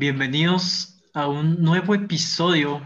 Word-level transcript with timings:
Bienvenidos 0.00 0.98
a 1.12 1.28
un 1.28 1.60
nuevo 1.62 1.94
episodio 1.94 2.80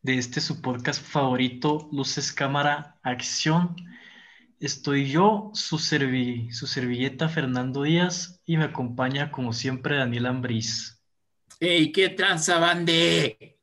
de 0.00 0.16
este 0.16 0.40
su 0.40 0.62
podcast 0.62 1.04
favorito, 1.04 1.90
Luces 1.92 2.32
Cámara 2.32 2.98
Acción. 3.02 3.76
Estoy 4.58 5.10
yo, 5.10 5.50
su, 5.52 5.76
servi- 5.76 6.50
su 6.50 6.66
servilleta 6.66 7.28
Fernando 7.28 7.82
Díaz, 7.82 8.40
y 8.46 8.56
me 8.56 8.64
acompaña 8.64 9.30
como 9.30 9.52
siempre 9.52 9.98
Daniel 9.98 10.24
Ambriz. 10.24 10.98
¡Ey, 11.60 11.92
qué 11.92 12.08
tranza, 12.08 12.58
bande! 12.58 13.58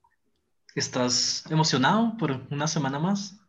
¿Estás 0.76 1.46
emocionado 1.50 2.16
por 2.16 2.46
una 2.52 2.68
semana 2.68 3.00
más? 3.00 3.40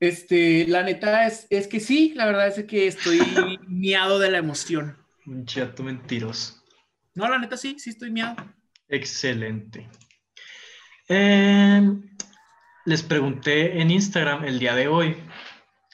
Este, 0.00 0.66
la 0.66 0.82
neta 0.82 1.26
es, 1.26 1.46
es 1.50 1.68
que 1.68 1.78
sí, 1.78 2.14
la 2.16 2.24
verdad 2.24 2.48
es 2.48 2.64
que 2.64 2.86
estoy 2.86 3.20
miado 3.68 4.18
de 4.18 4.30
la 4.30 4.38
emoción. 4.38 4.96
Un 5.26 5.44
chato 5.44 5.82
mentiroso. 5.82 6.59
No, 7.20 7.28
la 7.28 7.38
neta 7.38 7.58
sí, 7.58 7.76
sí 7.78 7.90
estoy 7.90 8.10
miado. 8.10 8.34
Excelente. 8.88 9.86
Eh, 11.06 11.82
les 12.86 13.02
pregunté 13.02 13.78
en 13.78 13.90
Instagram 13.90 14.46
el 14.46 14.58
día 14.58 14.74
de 14.74 14.88
hoy, 14.88 15.18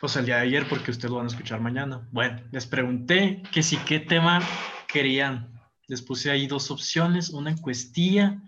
o 0.00 0.06
sea, 0.06 0.20
el 0.20 0.26
día 0.26 0.36
de 0.36 0.42
ayer, 0.42 0.68
porque 0.68 0.92
ustedes 0.92 1.10
lo 1.10 1.16
van 1.16 1.26
a 1.26 1.30
escuchar 1.30 1.60
mañana. 1.60 2.08
Bueno, 2.12 2.40
les 2.52 2.64
pregunté 2.64 3.42
que 3.50 3.64
si 3.64 3.76
qué 3.78 3.98
tema 3.98 4.40
querían. 4.86 5.52
Les 5.88 6.00
puse 6.00 6.30
ahí 6.30 6.46
dos 6.46 6.70
opciones, 6.70 7.30
una 7.30 7.50
encuestilla. 7.50 8.40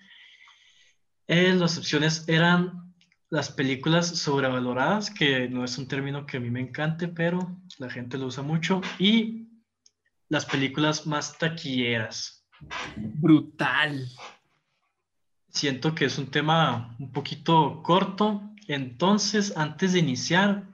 Eh, 1.26 1.54
las 1.54 1.79
opciones 1.79 2.29
eran 2.29 2.95
las 3.29 3.51
películas 3.51 4.06
sobrevaloradas, 4.06 5.10
que 5.10 5.48
no 5.48 5.65
es 5.65 5.76
un 5.79 5.88
término 5.88 6.26
que 6.26 6.37
a 6.37 6.40
mí 6.40 6.48
me 6.48 6.60
encante, 6.60 7.09
pero 7.09 7.60
la 7.79 7.90
gente 7.90 8.18
lo 8.18 8.26
usa 8.26 8.45
mucho, 8.45 8.80
y 9.01 9.48
las 10.29 10.46
películas 10.46 11.09
más 11.09 11.37
taquilleras. 11.38 12.38
Brutal. 12.96 14.09
Siento 15.48 15.95
que 15.95 16.04
es 16.04 16.18
un 16.18 16.30
tema 16.30 16.95
un 16.98 17.12
poquito 17.12 17.82
corto, 17.82 18.42
entonces 18.66 19.56
antes 19.56 19.92
de 19.92 20.00
iniciar, 20.00 20.65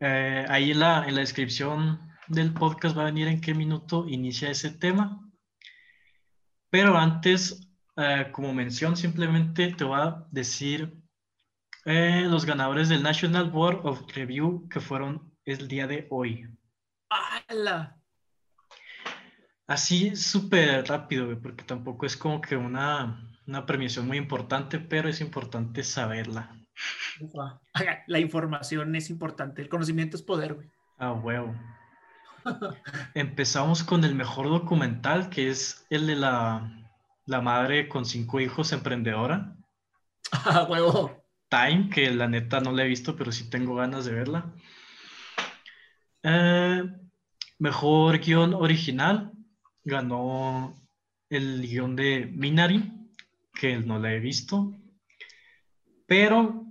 eh, 0.00 0.44
ahí 0.48 0.72
en 0.72 0.80
la, 0.80 1.06
en 1.06 1.14
la 1.14 1.20
descripción 1.20 2.12
del 2.28 2.52
podcast 2.52 2.96
va 2.96 3.02
a 3.02 3.06
venir 3.06 3.28
en 3.28 3.40
qué 3.40 3.54
minuto 3.54 4.08
inicia 4.08 4.50
ese 4.50 4.70
tema. 4.70 5.30
Pero 6.70 6.96
antes, 6.96 7.68
eh, 7.96 8.28
como 8.32 8.54
mención, 8.54 8.96
simplemente 8.96 9.72
te 9.72 9.84
voy 9.84 10.00
a 10.00 10.26
decir 10.30 11.02
eh, 11.84 12.26
los 12.28 12.44
ganadores 12.44 12.88
del 12.88 13.02
National 13.02 13.50
Board 13.50 13.86
of 13.86 14.02
Review 14.14 14.68
que 14.68 14.80
fueron 14.80 15.32
el 15.44 15.68
día 15.68 15.86
de 15.86 16.06
hoy. 16.10 16.48
¡Hala! 17.10 18.01
Así 19.72 20.14
súper 20.16 20.86
rápido, 20.86 21.24
güey, 21.24 21.38
porque 21.38 21.64
tampoco 21.64 22.04
es 22.04 22.14
como 22.14 22.42
que 22.42 22.56
una, 22.56 23.26
una 23.46 23.64
premiación 23.64 24.06
muy 24.06 24.18
importante, 24.18 24.78
pero 24.78 25.08
es 25.08 25.22
importante 25.22 25.82
saberla. 25.82 26.54
La 28.06 28.18
información 28.18 28.94
es 28.96 29.08
importante, 29.08 29.62
el 29.62 29.70
conocimiento 29.70 30.18
es 30.18 30.22
poder, 30.22 30.52
güey. 30.52 30.68
Ah, 30.98 31.12
huevo. 31.12 31.54
Empezamos 33.14 33.82
con 33.82 34.04
el 34.04 34.14
mejor 34.14 34.50
documental, 34.50 35.30
que 35.30 35.48
es 35.48 35.86
el 35.88 36.06
de 36.06 36.16
la, 36.16 36.70
la 37.24 37.40
madre 37.40 37.88
con 37.88 38.04
cinco 38.04 38.40
hijos 38.40 38.72
emprendedora, 38.72 39.56
¡Ah, 40.32 40.66
huevo! 40.68 41.24
Time, 41.48 41.88
que 41.88 42.10
la 42.10 42.28
neta 42.28 42.60
no 42.60 42.72
la 42.72 42.84
he 42.84 42.88
visto, 42.88 43.16
pero 43.16 43.32
sí 43.32 43.48
tengo 43.48 43.76
ganas 43.76 44.04
de 44.04 44.12
verla. 44.12 44.52
Eh, 46.24 46.84
mejor 47.58 48.18
guion 48.18 48.52
original, 48.52 49.32
ganó 49.84 50.74
el 51.30 51.62
guion 51.66 51.96
de 51.96 52.26
Minari, 52.32 52.92
que 53.54 53.78
no 53.78 53.98
la 53.98 54.12
he 54.12 54.20
visto, 54.20 54.74
pero 56.06 56.66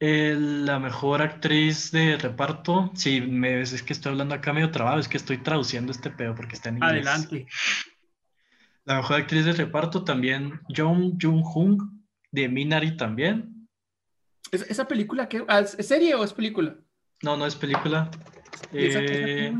eh, 0.00 0.36
la 0.38 0.78
mejor 0.78 1.22
actriz 1.22 1.92
de 1.92 2.16
reparto, 2.16 2.90
si 2.94 3.20
me 3.20 3.56
ves, 3.56 3.72
es 3.72 3.82
que 3.82 3.92
estoy 3.92 4.12
hablando 4.12 4.34
acá 4.34 4.52
medio 4.52 4.70
trabado, 4.70 4.98
es 4.98 5.08
que 5.08 5.16
estoy 5.16 5.38
traduciendo 5.38 5.92
este 5.92 6.10
pedo 6.10 6.34
porque 6.34 6.54
está 6.56 6.70
en 6.70 6.76
inglés. 6.76 7.06
Adelante. 7.06 7.46
La 8.84 8.96
mejor 8.96 9.20
actriz 9.20 9.44
de 9.44 9.52
reparto 9.52 10.02
también, 10.02 10.60
Jung 10.76 11.16
Jung-hung, 11.20 11.80
de 12.32 12.48
Minari 12.48 12.96
también. 12.96 13.68
¿Es- 14.50 14.68
¿Esa 14.68 14.88
película 14.88 15.28
qué? 15.28 15.44
Ah, 15.46 15.60
¿Es 15.60 15.86
serie 15.86 16.14
o 16.16 16.24
es 16.24 16.32
película? 16.32 16.76
No, 17.22 17.36
no 17.36 17.46
es 17.46 17.54
película. 17.54 18.10
¿Y 18.72 18.86
esa 18.86 18.98
qué- 19.00 19.12
esa 19.14 19.26
qué, 19.26 19.46
Eh? 19.46 19.54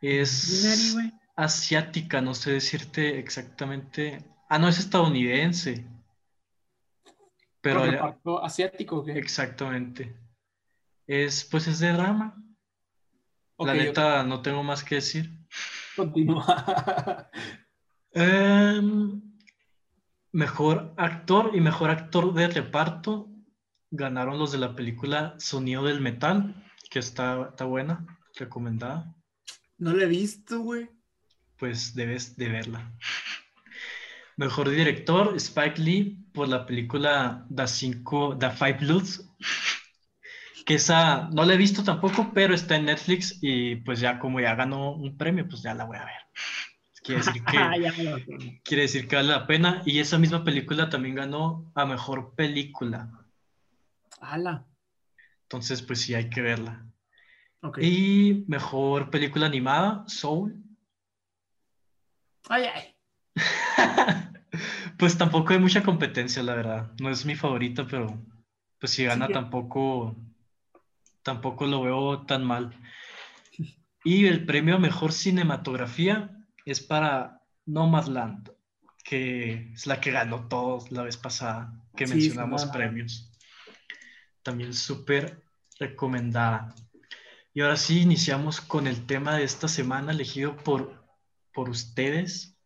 Es 0.00 0.96
asiática, 1.36 2.20
no 2.20 2.34
sé 2.34 2.52
decirte 2.52 3.18
exactamente. 3.18 4.24
Ah, 4.48 4.58
no, 4.58 4.68
es 4.68 4.78
estadounidense. 4.78 5.86
Pero 7.60 7.80
¿Con 7.80 7.86
ya- 7.90 7.92
reparto 7.96 8.44
asiático, 8.44 9.04
¿qué? 9.04 9.12
exactamente. 9.18 10.16
Es, 11.06 11.44
pues 11.44 11.66
es 11.66 11.78
de 11.80 11.92
drama. 11.92 12.34
La 13.58 13.74
neta, 13.74 14.22
no 14.22 14.40
tengo 14.40 14.62
más 14.62 14.84
que 14.84 14.96
decir. 14.96 15.36
Continúa. 15.96 17.28
Em, 18.12 19.20
mejor 20.32 20.94
actor 20.96 21.50
y 21.54 21.60
mejor 21.60 21.90
actor 21.90 22.32
de 22.32 22.48
reparto 22.48 23.28
ganaron 23.90 24.38
los 24.38 24.52
de 24.52 24.58
la 24.58 24.74
película 24.74 25.34
Sonido 25.38 25.84
del 25.84 26.00
Metal, 26.00 26.54
que 26.90 27.00
está, 27.00 27.48
está 27.50 27.64
buena, 27.64 28.06
recomendada. 28.34 29.14
No 29.78 29.92
lo 29.92 30.02
he 30.02 30.06
visto, 30.06 30.60
güey. 30.60 30.90
Pues 31.56 31.94
debes 31.94 32.36
de 32.36 32.48
verla. 32.48 32.92
Mejor 34.36 34.70
director, 34.70 35.34
Spike 35.36 35.80
Lee, 35.80 36.18
por 36.32 36.48
la 36.48 36.66
película 36.66 37.46
The, 37.54 37.66
Cinco, 37.66 38.36
The 38.38 38.50
Five 38.50 38.78
Bloods, 38.80 39.28
que 40.64 40.74
esa 40.74 41.28
no 41.30 41.44
la 41.44 41.54
he 41.54 41.56
visto 41.56 41.82
tampoco, 41.82 42.30
pero 42.32 42.54
está 42.54 42.76
en 42.76 42.84
Netflix 42.84 43.38
y 43.40 43.76
pues 43.76 43.98
ya 43.98 44.20
como 44.20 44.38
ya 44.38 44.54
ganó 44.54 44.92
un 44.92 45.16
premio, 45.16 45.48
pues 45.48 45.62
ya 45.62 45.74
la 45.74 45.84
voy 45.84 45.96
a 45.96 46.04
ver. 46.04 46.28
Quiere 47.02 47.24
decir 47.24 47.42
que... 47.44 47.58
Ah. 47.58 47.72
Quiere 48.62 48.82
decir 48.82 49.08
que 49.08 49.16
vale 49.16 49.28
la 49.28 49.46
pena. 49.46 49.82
Y 49.86 49.98
esa 49.98 50.18
misma 50.18 50.44
película 50.44 50.90
también 50.90 51.14
ganó 51.14 51.72
a 51.74 51.86
mejor 51.86 52.34
película. 52.34 53.10
¡Hala! 54.20 54.66
Entonces, 55.44 55.80
pues 55.82 56.02
sí, 56.02 56.14
hay 56.14 56.28
que 56.28 56.42
verla. 56.42 56.87
Ok. 57.62 57.78
Y 57.82 58.44
mejor 58.48 59.10
película 59.10 59.46
animada, 59.46 60.04
Soul. 60.06 60.62
Ay, 62.48 62.64
ay. 62.74 62.94
Pues 64.98 65.16
tampoco 65.16 65.52
hay 65.52 65.60
mucha 65.60 65.84
competencia, 65.84 66.42
la 66.42 66.56
verdad. 66.56 66.90
No 67.00 67.08
es 67.10 67.24
mi 67.24 67.36
favorita, 67.36 67.86
pero 67.86 68.20
pues 68.80 68.92
si 68.92 69.04
gana 69.04 69.28
Sí. 69.28 69.32
tampoco, 69.32 70.16
tampoco 71.22 71.66
lo 71.66 71.82
veo 71.82 72.26
tan 72.26 72.44
mal. 72.44 72.74
Y 74.02 74.26
el 74.26 74.44
premio 74.44 74.74
a 74.74 74.78
mejor 74.78 75.12
cinematografía 75.12 76.36
es 76.64 76.80
para 76.80 77.42
Nomadland, 77.66 78.50
que 79.04 79.70
es 79.72 79.86
la 79.86 80.00
que 80.00 80.10
ganó 80.10 80.48
todo 80.48 80.84
la 80.90 81.02
vez 81.02 81.16
pasada 81.16 81.72
que 81.94 82.06
Sí, 82.08 82.14
mencionamos 82.14 82.66
premios. 82.66 83.30
También 84.42 84.74
súper 84.74 85.44
recomendada. 85.78 86.74
Y 87.54 87.60
ahora 87.62 87.76
sí, 87.76 88.02
iniciamos 88.02 88.60
con 88.60 88.86
el 88.86 89.06
tema 89.06 89.36
de 89.36 89.44
esta 89.44 89.68
semana 89.68 90.12
elegido 90.12 90.56
por, 90.56 91.04
por 91.52 91.68
ustedes. 91.68 92.56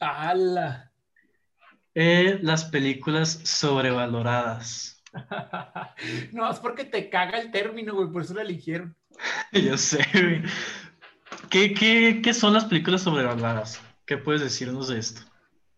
¡Hala! 0.00 0.92
Eh, 1.94 2.38
las 2.42 2.64
películas 2.64 3.40
sobrevaloradas. 3.44 5.02
No, 6.32 6.50
es 6.50 6.58
porque 6.58 6.84
te 6.84 7.10
caga 7.10 7.38
el 7.38 7.50
término, 7.50 7.94
güey, 7.94 8.08
por 8.10 8.22
eso 8.22 8.34
la 8.34 8.42
eligieron. 8.42 8.96
Yo 9.52 9.76
sé, 9.76 10.04
güey. 10.12 10.42
¿Qué, 11.50 11.74
qué, 11.74 12.20
qué 12.22 12.34
son 12.34 12.54
las 12.54 12.64
películas 12.64 13.02
sobrevaloradas? 13.02 13.80
¿Qué 14.06 14.16
puedes 14.16 14.40
decirnos 14.40 14.88
de 14.88 14.98
esto? 14.98 15.22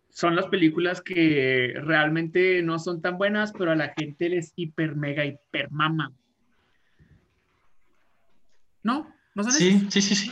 Son 0.09 0.35
las 0.35 0.47
películas 0.47 1.01
que 1.01 1.73
realmente 1.75 2.61
no 2.61 2.79
son 2.79 3.01
tan 3.01 3.17
buenas, 3.17 3.51
pero 3.51 3.71
a 3.71 3.75
la 3.75 3.93
gente 3.97 4.29
les 4.29 4.53
hiper, 4.55 4.95
mega, 4.95 5.25
hiper 5.25 5.69
mama. 5.69 6.13
¿No? 9.35 9.43
¿No 9.43 9.51
son 9.51 9.51
Sí, 9.51 9.87
sí, 9.91 10.01
sí, 10.01 10.15
sí. 10.15 10.31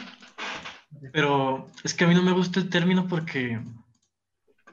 Pero 1.11 1.67
es 1.83 1.94
que 1.94 2.05
a 2.05 2.07
mí 2.07 2.15
no 2.15 2.23
me 2.23 2.31
gusta 2.31 2.59
el 2.59 2.69
término 2.69 3.07
porque, 3.07 3.61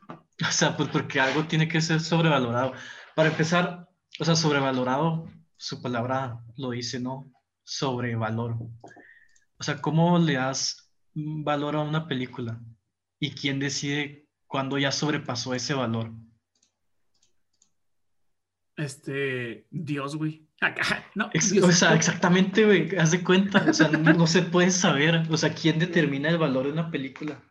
o 0.49 0.53
sea, 0.53 0.77
pues 0.77 0.89
porque 0.89 1.21
algo 1.21 1.45
tiene 1.45 1.69
que 1.69 1.81
ser 1.81 2.01
sobrevalorado. 2.01 2.73
Para 3.15 3.31
empezar, 3.31 3.89
o 4.19 4.25
sea, 4.25 4.37
sobrevalorado, 4.37 5.29
su 5.57 5.83
palabra 5.83 6.41
lo 6.57 6.71
dice, 6.71 7.01
¿no? 7.01 7.31
Sobrevalor. 7.65 8.57
O 9.59 9.63
sea, 9.63 9.81
¿cómo 9.83 10.19
le 10.19 10.35
das 10.35 10.91
valor 11.15 11.77
a 11.77 11.81
una 11.81 12.07
película? 12.07 12.61
¿Y 13.19 13.33
quién 13.33 13.59
decide 13.59 14.27
cuándo 14.47 14.79
ya 14.79 14.93
sobrepasó 14.93 15.55
ese 15.55 15.75
valor? 15.75 16.13
Este, 18.81 19.67
Dios, 19.71 20.17
güey. 20.17 20.49
Acá, 20.61 21.05
no. 21.15 21.31
Dios. 21.33 21.65
o 21.65 21.73
sea, 21.73 21.95
exactamente, 21.95 22.65
güey, 22.65 22.97
haz 22.97 23.11
de 23.13 23.23
cuenta, 23.23 23.65
o 23.69 23.73
sea, 23.73 23.89
no, 23.89 24.13
no 24.13 24.27
se 24.27 24.43
puede 24.43 24.71
saber, 24.71 25.23
o 25.31 25.37
sea, 25.37 25.55
quién 25.55 25.79
determina 25.79 26.29
el 26.29 26.39
valor 26.39 26.67
de 26.67 26.73
una 26.73 26.91
película. 26.91 27.43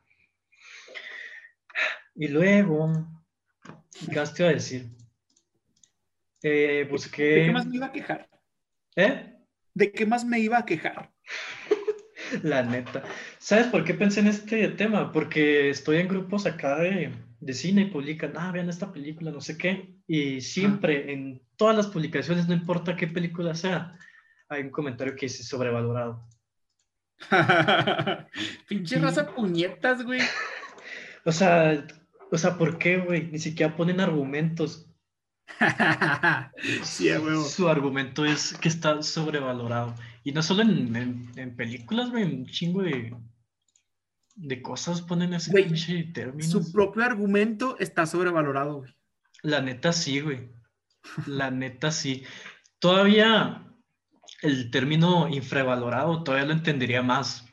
Y 2.16 2.28
luego, 2.28 3.08
¿qué 3.94 4.08
te 4.08 4.44
iba 4.44 4.50
a 4.50 4.54
decir? 4.54 4.90
Eh, 6.44 6.88
busqué... 6.90 7.24
¿De 7.24 7.46
qué 7.46 7.52
más 7.52 7.66
me 7.66 7.76
iba 7.78 7.86
a 7.86 7.92
quejar? 7.92 8.30
¿Eh? 8.96 9.36
¿De 9.74 9.92
qué 9.92 10.06
más 10.06 10.26
me 10.26 10.40
iba 10.40 10.58
a 10.58 10.66
quejar? 10.66 11.12
La 12.44 12.62
neta. 12.64 13.04
¿Sabes 13.38 13.68
por 13.68 13.86
qué 13.86 13.94
pensé 13.94 14.20
en 14.20 14.28
este 14.28 14.68
tema? 14.70 15.12
Porque 15.12 15.70
estoy 15.70 15.98
en 15.98 16.08
grupos 16.10 16.46
acá 16.46 16.78
de, 16.80 17.12
de 17.40 17.54
cine 17.54 17.84
y 17.84 17.86
publican, 17.86 18.34
ah, 18.36 18.52
vean 18.52 18.70
esta 18.70 18.92
película, 18.92 19.32
no 19.32 19.42
sé 19.42 19.58
qué. 19.58 19.96
Y 20.08 20.42
siempre, 20.42 21.14
en 21.14 21.42
todas 21.56 21.76
las 21.76 21.88
publicaciones, 21.88 22.48
no 22.48 22.54
importa 22.54 22.96
qué 22.96 23.08
película 23.08 23.56
sea, 23.56 23.98
hay 24.50 24.64
un 24.64 24.70
comentario 24.72 25.16
que 25.16 25.28
dice 25.28 25.44
sobrevalorado. 25.44 26.28
Pinche 28.68 29.00
raza 29.00 29.34
puñetas, 29.34 30.04
güey. 30.04 30.22
O 31.26 31.34
sea, 31.34 31.86
o 32.32 32.38
sea, 32.38 32.58
¿por 32.58 32.78
qué, 32.78 32.98
güey? 32.98 33.28
Ni 33.30 33.40
siquiera 33.40 33.76
ponen 33.76 34.00
argumentos. 34.00 34.90
sí, 36.84 37.10
huevo. 37.10 37.44
Su 37.44 37.68
argumento 37.68 38.24
es 38.24 38.54
que 38.58 38.70
está 38.70 39.04
sobrevalorado. 39.04 39.94
Y 40.24 40.32
no 40.32 40.42
solo 40.42 40.62
en, 40.62 40.96
en- 40.96 41.32
en 41.36 41.56
películas, 41.58 42.10
güey, 42.10 42.24
un 42.24 42.46
chingo 42.46 42.84
de, 42.84 43.14
de 44.40 44.62
cosas 44.62 45.02
ponen 45.02 45.34
ese 45.34 45.52
Güey, 45.52 45.66
pinche 45.66 46.04
término. 46.14 46.50
Su 46.50 46.72
propio 46.72 47.04
argumento 47.04 47.78
está 47.78 48.06
sobrevalorado, 48.06 48.78
güey. 48.78 48.96
La 49.42 49.62
neta 49.62 49.92
sí, 49.92 50.22
güey. 50.22 50.50
La 51.28 51.52
neta 51.52 51.92
sí. 51.92 52.24
Todavía 52.80 53.66
el 54.42 54.72
término 54.72 55.28
infravalorado 55.28 56.24
todavía 56.24 56.48
lo 56.48 56.54
entendería 56.54 57.02
más. 57.02 57.46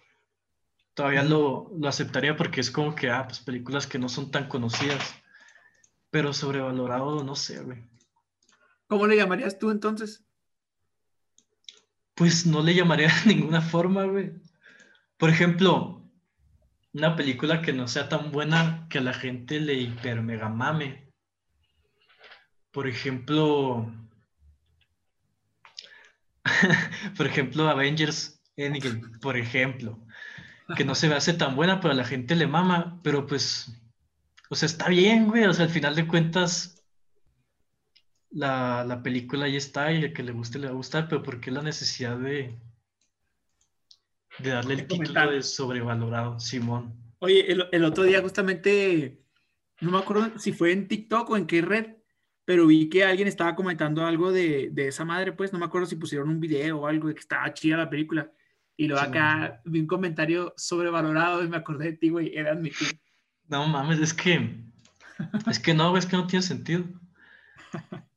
Todavía 0.95 1.25
lo, 1.25 1.73
lo 1.77 1.89
aceptaría 1.89 2.37
porque 2.37 2.61
es 2.61 2.71
como 2.71 2.95
que, 2.95 3.11
ah, 3.11 3.27
pues 3.27 3.41
películas 3.41 3.87
que 3.87 3.99
no 3.99 4.09
son 4.09 4.31
tan 4.31 4.49
conocidas. 4.49 5.17
Pero 6.11 6.33
sobrevalorado, 6.33 7.25
no 7.25 7.35
sé, 7.35 7.61
güey. 7.63 7.85
¿Cómo 8.87 9.07
le 9.07 9.17
llamarías 9.17 9.59
tú 9.59 9.73
entonces? 9.73 10.25
Pues 12.15 12.47
no 12.47 12.63
le 12.63 12.75
llamaría 12.75 13.09
de 13.25 13.35
ninguna 13.35 13.61
forma, 13.61 14.05
güey. 14.05 14.33
Por 15.19 15.31
ejemplo, 15.31 16.06
una 16.97 17.15
película 17.15 17.61
que 17.61 17.75
no 17.75 17.89
sea 17.89 18.09
tan 18.09 18.33
buena 18.33 18.87
que 18.89 18.99
a 18.99 19.03
la 19.03 19.13
gente 19.13 19.61
le 19.61 19.75
hiper 19.75 20.23
mega 20.23 20.49
mame. 20.49 21.13
Por 22.71 22.89
ejemplo, 22.89 23.93
por 27.17 27.27
ejemplo, 27.27 27.69
Avengers 27.69 28.43
Endgame, 28.57 29.19
por 29.21 29.37
ejemplo, 29.37 29.99
que 30.75 30.85
no 30.85 30.95
se 30.95 31.09
me 31.09 31.17
hace 31.17 31.35
tan 31.35 31.55
buena, 31.55 31.81
pero 31.81 31.93
a 31.93 31.97
la 31.97 32.05
gente 32.05 32.35
le 32.35 32.47
mama, 32.47 32.99
pero 33.03 33.27
pues, 33.27 33.71
o 34.49 34.55
sea, 34.55 34.67
está 34.67 34.89
bien, 34.89 35.29
güey, 35.29 35.45
o 35.45 35.53
sea, 35.53 35.67
al 35.67 35.71
final 35.71 35.95
de 35.95 36.07
cuentas, 36.07 36.83
la, 38.31 38.85
la 38.85 39.03
película 39.03 39.45
ahí 39.47 39.57
está 39.57 39.93
y 39.93 40.03
a 40.03 40.13
que 40.15 40.23
le 40.23 40.33
guste 40.33 40.59
le 40.59 40.69
va 40.69 40.73
a 40.73 40.77
gustar, 40.77 41.09
pero 41.09 41.23
¿por 41.23 41.41
qué 41.41 41.51
la 41.51 41.63
necesidad 41.63 42.17
de, 42.19 42.59
de 44.39 44.51
darle 44.51 44.75
el 44.75 44.87
título 44.87 45.15
comentar. 45.15 45.31
de 45.31 45.43
sobrevalorado, 45.43 46.39
Simón? 46.41 46.95
Oye, 47.19 47.51
el, 47.51 47.69
el 47.73 47.85
otro 47.85 48.05
día 48.05 48.21
justamente, 48.23 49.23
no 49.81 49.91
me 49.91 49.99
acuerdo 49.99 50.39
si 50.39 50.53
fue 50.53 50.73
en 50.73 50.89
TikTok 50.89 51.31
o 51.31 51.37
en 51.37 51.47
qué 51.47 51.63
red, 51.63 51.97
pero 52.45 52.67
vi 52.67 52.89
que 52.89 53.05
alguien 53.05 53.29
estaba 53.29 53.57
comentando 53.57 54.05
algo 54.07 54.33
de, 54.33 54.71
de 54.71 54.89
esa 54.89 55.05
madre, 55.05 55.33
pues 55.33 55.53
no 55.53 55.59
me 55.59 55.65
acuerdo 55.67 55.87
si 55.87 55.97
pusieron 55.97 56.29
un 56.29 56.41
video 56.41 56.79
o 56.81 56.87
algo 56.87 57.09
de 57.09 57.15
que 57.15 57.21
estaba 57.21 57.53
chida 57.55 57.77
la 57.77 57.91
película. 57.91 58.31
Y 58.77 58.87
luego 58.89 59.03
Sí, 59.03 59.09
acá 59.09 59.63
vi 59.65 59.81
un 59.81 59.87
comentario 59.87 60.53
sobrevalorado 60.57 61.43
y 61.43 61.49
me 61.49 61.57
acordé 61.57 61.87
de 61.87 61.97
ti, 61.97 62.11
güey, 62.11 62.37
era 62.37 62.55
mi 62.55 62.71
tío. 62.71 62.89
No 63.49 63.67
mames, 63.67 64.01
es 64.01 64.13
que, 64.13 64.61
es 65.49 65.59
que 65.59 65.75
no, 65.75 65.97
es 65.97 66.07
que 66.07 66.17
no 66.17 66.27
tiene 66.27 66.43
sentido. 66.43 66.85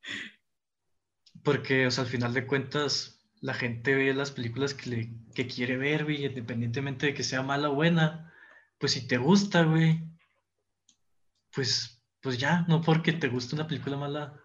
Porque, 1.42 1.86
o 1.86 1.90
sea, 1.90 2.04
al 2.04 2.10
final 2.10 2.34
de 2.34 2.46
cuentas, 2.46 3.19
la 3.40 3.54
gente 3.54 3.94
ve 3.94 4.12
las 4.14 4.30
películas 4.30 4.74
que, 4.74 4.90
le, 4.90 5.14
que 5.34 5.46
quiere 5.46 5.76
ver, 5.76 6.04
güey, 6.04 6.24
independientemente 6.26 7.06
de 7.06 7.14
que 7.14 7.24
sea 7.24 7.42
mala 7.42 7.70
o 7.70 7.74
buena. 7.74 8.32
Pues 8.78 8.92
si 8.92 9.06
te 9.06 9.16
gusta, 9.16 9.62
güey, 9.62 10.04
pues, 11.52 12.02
pues 12.20 12.38
ya, 12.38 12.64
no 12.68 12.82
porque 12.82 13.12
te 13.12 13.28
guste 13.28 13.54
una 13.54 13.66
película 13.66 13.96
mala, 13.96 14.40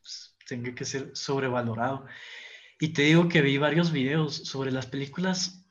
pues, 0.00 0.36
tenga 0.46 0.74
que 0.74 0.84
ser 0.84 1.10
sobrevalorado. 1.14 2.06
Y 2.80 2.88
te 2.88 3.02
digo 3.02 3.28
que 3.28 3.42
vi 3.42 3.58
varios 3.58 3.92
videos 3.92 4.36
sobre 4.36 4.72
las 4.72 4.86
películas 4.86 5.64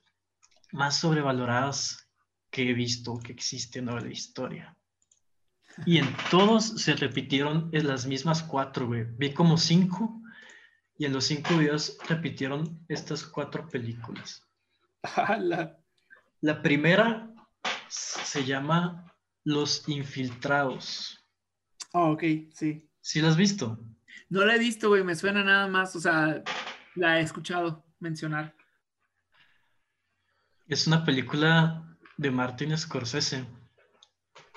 más 0.71 0.97
sobrevaloradas 0.97 2.09
que 2.49 2.69
he 2.69 2.73
visto 2.73 3.19
que 3.19 3.33
existen 3.33 3.89
en 3.89 3.95
la 3.95 4.11
historia. 4.11 4.77
Y 5.85 5.97
en 5.97 6.07
todos 6.31 6.81
se 6.81 6.95
repitieron 6.95 7.69
en 7.73 7.87
las 7.87 8.05
mismas 8.05 8.41
cuatro, 8.43 8.87
güey. 8.87 9.03
Vi 9.17 9.33
como 9.33 9.57
cinco 9.57 10.21
y 10.97 11.05
en 11.05 11.13
los 11.13 11.25
cinco 11.25 11.57
videos 11.57 11.97
repitieron 12.07 12.85
estas 12.87 13.23
cuatro 13.23 13.67
películas. 13.67 14.43
La 16.41 16.61
primera 16.61 17.33
se 17.87 18.45
llama 18.45 19.13
Los 19.43 19.87
Infiltrados. 19.87 21.23
Ah, 21.93 22.11
ok, 22.11 22.23
sí. 22.53 22.89
¿Sí 23.01 23.21
la 23.21 23.29
has 23.29 23.37
visto? 23.37 23.79
No 24.29 24.45
la 24.45 24.55
he 24.55 24.59
visto, 24.59 24.89
güey, 24.89 25.03
me 25.03 25.15
suena 25.15 25.43
nada 25.43 25.67
más, 25.67 25.95
o 25.95 25.99
sea, 25.99 26.43
la 26.95 27.19
he 27.19 27.21
escuchado 27.21 27.85
mencionar. 27.99 28.55
Es 30.67 30.87
una 30.87 31.05
película 31.05 31.95
de 32.17 32.31
Martin 32.31 32.77
Scorsese 32.77 33.45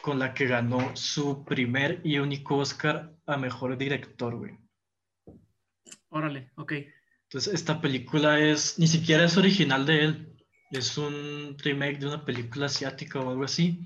con 0.03 0.19
la 0.19 0.33
que 0.33 0.47
ganó 0.47 0.97
su 0.97 1.45
primer 1.45 2.01
y 2.05 2.19
único 2.19 2.57
Oscar 2.57 3.15
a 3.27 3.37
mejor 3.37 3.77
director, 3.77 4.37
güey. 4.37 4.59
Órale, 6.11 6.51
ok. 6.57 6.73
Entonces, 7.25 7.53
esta 7.53 7.81
película 7.81 8.41
es, 8.41 8.79
ni 8.79 8.87
siquiera 8.87 9.25
es 9.25 9.37
original 9.37 9.85
de 9.85 10.05
él, 10.05 10.37
es 10.71 10.97
un 10.97 11.57
remake 11.59 11.99
de 11.99 12.07
una 12.07 12.25
película 12.25 12.67
asiática 12.67 13.21
o 13.21 13.31
algo 13.31 13.45
así, 13.45 13.85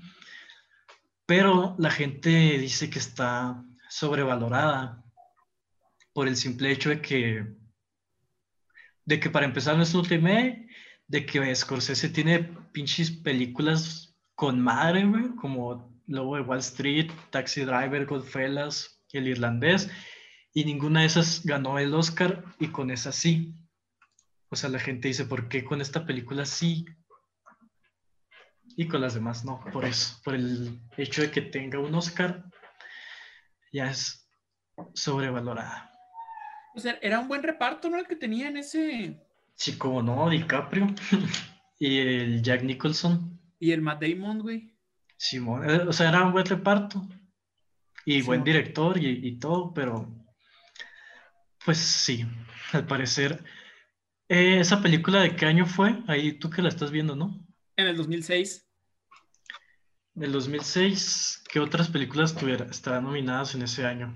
pero 1.25 1.75
la 1.77 1.91
gente 1.91 2.29
dice 2.57 2.89
que 2.89 2.99
está 2.99 3.63
sobrevalorada 3.89 5.03
por 6.13 6.27
el 6.27 6.35
simple 6.37 6.71
hecho 6.71 6.89
de 6.89 7.01
que, 7.01 7.45
de 9.05 9.19
que 9.19 9.29
para 9.29 9.45
empezar 9.45 9.75
no 9.75 9.83
es 9.83 9.93
un 9.93 10.05
remake, 10.05 10.67
de 11.07 11.25
que 11.25 11.53
Scorsese 11.55 12.09
tiene 12.09 12.39
pinches 12.71 13.11
películas 13.11 14.15
con 14.35 14.59
madre, 14.59 15.05
güey, 15.05 15.35
como 15.35 16.01
Lobo 16.07 16.35
de 16.35 16.41
Wall 16.41 16.59
Street, 16.59 17.11
Taxi 17.29 17.61
Driver, 17.61 18.05
Goodfellas, 18.05 19.01
El 19.11 19.27
Irlandés, 19.27 19.89
y 20.53 20.65
ninguna 20.65 21.01
de 21.01 21.07
esas 21.07 21.43
ganó 21.43 21.79
el 21.79 21.93
Oscar 21.93 22.43
y 22.59 22.67
con 22.67 22.91
esa 22.91 23.11
sí. 23.11 23.55
O 24.49 24.55
sea, 24.55 24.69
la 24.69 24.79
gente 24.79 25.07
dice, 25.07 25.25
¿por 25.25 25.49
qué 25.49 25.65
con 25.65 25.81
esta 25.81 26.05
película 26.05 26.45
sí? 26.45 26.85
Y 28.77 28.87
con 28.87 29.01
las 29.01 29.15
demás 29.15 29.43
no, 29.43 29.59
por 29.71 29.85
eso, 29.85 30.21
por 30.23 30.35
el 30.35 30.79
hecho 30.97 31.21
de 31.21 31.31
que 31.31 31.41
tenga 31.41 31.79
un 31.79 31.93
Oscar, 31.95 32.45
ya 33.71 33.89
es 33.89 34.29
sobrevalorada. 34.93 35.91
O 36.75 36.79
sea, 36.79 36.97
era 37.01 37.19
un 37.19 37.27
buen 37.27 37.43
reparto, 37.43 37.89
¿no? 37.89 37.97
El 37.97 38.07
que 38.07 38.15
tenía 38.15 38.47
en 38.47 38.57
ese. 38.57 39.19
Sí, 39.55 39.77
como 39.77 40.01
no, 40.01 40.29
DiCaprio 40.29 40.87
y 41.79 41.99
el 41.99 42.41
Jack 42.41 42.63
Nicholson, 42.63 43.39
Y 43.59 43.71
el 43.71 43.81
Matt 43.81 44.03
Damon, 44.03 44.39
güey. 44.39 44.71
Simón, 45.17 45.69
eh, 45.69 45.81
o 45.87 45.93
sea, 45.93 46.09
era 46.09 46.23
un 46.23 46.33
buen 46.33 46.45
reparto 46.45 47.07
y 48.05 48.21
buen 48.21 48.43
director 48.43 48.97
y, 48.97 49.27
y 49.27 49.39
todo, 49.39 49.73
pero 49.73 50.22
pues 51.65 51.77
sí, 51.77 52.25
al 52.73 52.85
parecer. 52.85 53.43
Eh, 54.29 54.59
¿Esa 54.59 54.81
película 54.81 55.21
de 55.21 55.35
qué 55.35 55.45
año 55.45 55.65
fue? 55.65 56.01
Ahí 56.07 56.33
tú 56.39 56.49
que 56.49 56.61
la 56.61 56.69
estás 56.69 56.91
viendo, 56.91 57.15
¿no? 57.15 57.45
En 57.75 57.87
el 57.87 57.97
2006. 57.97 58.69
Del 60.15 60.31
2006, 60.31 61.43
¿qué 61.51 61.59
otras 61.59 61.89
películas 61.89 62.35
tuviera, 62.35 62.65
estarán 62.65 63.05
nominadas 63.05 63.55
en 63.55 63.63
ese 63.63 63.85
año? 63.85 64.13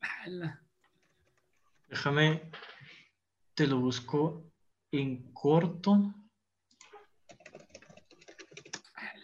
Ala. 0.00 0.62
Déjame, 1.88 2.50
te 3.54 3.66
lo 3.66 3.78
busco 3.78 4.50
en 4.90 5.32
corto. 5.34 6.14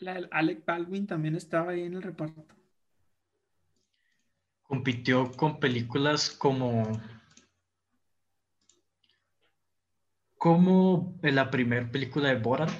El 0.00 0.28
Alec 0.30 0.64
Baldwin 0.66 1.06
también 1.06 1.34
estaba 1.36 1.72
ahí 1.72 1.82
en 1.82 1.94
el 1.94 2.02
reparto. 2.02 2.57
Compitió 4.88 5.30
con 5.32 5.60
películas 5.60 6.30
como 6.30 6.98
como 10.38 11.20
en 11.22 11.34
la 11.34 11.50
primera 11.50 11.90
película 11.90 12.30
de 12.30 12.36
Borat, 12.36 12.70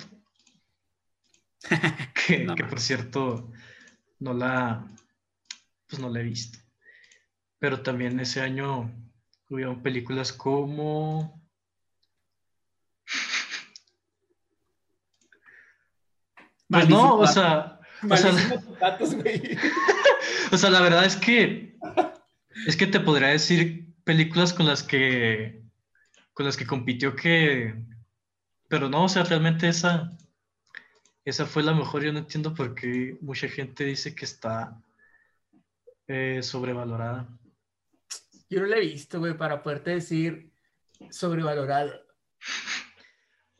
que, 2.14 2.44
No 2.44 2.54
que, 2.54 2.62
mames. 2.62 2.70
por 2.70 2.80
cierto 2.80 3.52
no 4.20 4.32
la 4.32 4.86
pues 5.86 6.00
no 6.00 6.08
la 6.08 6.20
he 6.20 6.22
visto. 6.22 6.58
Pero 7.58 7.82
también 7.82 8.18
ese 8.20 8.40
año 8.40 8.90
hubieron 9.50 9.82
películas 9.82 10.32
como 10.32 11.38
Pues 16.70 16.88
no, 16.88 17.16
o 17.16 17.26
sea, 17.26 17.80
datos, 18.80 19.14
o 20.52 20.56
sea, 20.56 20.70
la 20.70 20.80
verdad 20.80 21.04
es 21.04 21.14
que 21.14 21.67
es 22.68 22.76
que 22.76 22.86
te 22.86 23.00
podría 23.00 23.28
decir 23.28 23.94
películas 24.04 24.52
con 24.52 24.66
las 24.66 24.82
que 24.82 25.62
con 26.34 26.44
las 26.44 26.58
que 26.58 26.66
compitió 26.66 27.16
que 27.16 27.74
pero 28.68 28.90
no, 28.90 29.04
o 29.04 29.08
sea, 29.08 29.24
realmente 29.24 29.68
esa 29.68 30.10
esa 31.24 31.46
fue 31.46 31.62
la 31.62 31.72
mejor. 31.72 32.04
Yo 32.04 32.12
no 32.12 32.18
entiendo 32.18 32.54
por 32.54 32.74
qué 32.74 33.16
mucha 33.22 33.48
gente 33.48 33.84
dice 33.84 34.14
que 34.14 34.26
está 34.26 34.78
eh, 36.06 36.40
sobrevalorada. 36.42 37.26
Yo 38.50 38.60
no 38.60 38.66
la 38.66 38.76
he 38.76 38.80
visto, 38.80 39.18
güey, 39.18 39.36
para 39.36 39.62
poderte 39.62 39.92
decir 39.92 40.52
sobrevalorado. 41.10 41.92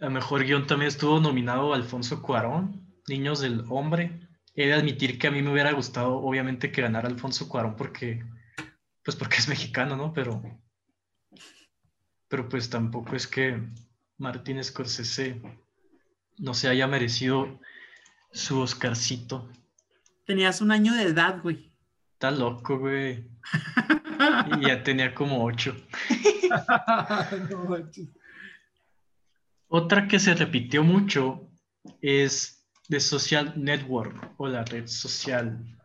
A 0.01 0.11
mejor 0.11 0.45
guion 0.45 0.67
también 0.67 0.89
estuvo 0.89 1.19
nominado 1.19 1.73
Alfonso 1.73 2.21
Cuarón, 2.21 2.87
Niños 3.09 3.41
del 3.41 3.65
Hombre. 3.71 4.21
He 4.55 4.67
de 4.67 4.75
admitir 4.75 5.19
que 5.19 5.29
a 5.29 5.31
mí 5.31 5.41
me 5.41 5.51
hubiera 5.51 5.73
gustado, 5.73 6.19
obviamente, 6.19 6.71
que 6.71 6.83
ganara 6.83 7.09
Alfonso 7.09 7.49
Cuarón 7.49 7.75
porque, 7.75 8.23
pues 9.09 9.17
porque 9.17 9.39
es 9.39 9.49
mexicano, 9.49 9.97
¿no? 9.97 10.13
Pero, 10.13 10.43
pero 12.29 12.47
pues 12.47 12.69
tampoco 12.69 13.17
es 13.17 13.27
que 13.27 13.59
Martín 14.19 14.63
Scorsese 14.63 15.41
no 16.37 16.53
se 16.53 16.69
haya 16.69 16.87
merecido 16.87 17.59
su 18.33 18.61
Oscarcito. 18.61 19.49
Tenías 20.27 20.61
un 20.61 20.73
año 20.73 20.93
de 20.93 21.05
edad, 21.05 21.41
güey. 21.43 21.73
Está 22.13 22.31
loco, 22.31 22.79
güey. 22.79 23.27
Y 24.61 24.67
ya 24.67 24.83
tenía 24.83 25.15
como 25.15 25.43
ocho. 25.43 25.75
No. 27.49 27.79
Otra 29.69 30.07
que 30.07 30.19
se 30.19 30.35
repitió 30.35 30.85
mucho 30.85 31.49
es 32.03 32.69
The 32.91 33.01
Social 33.01 33.55
Network 33.57 34.35
o 34.37 34.49
la 34.49 34.65
red 34.65 34.87
social. 34.87 35.78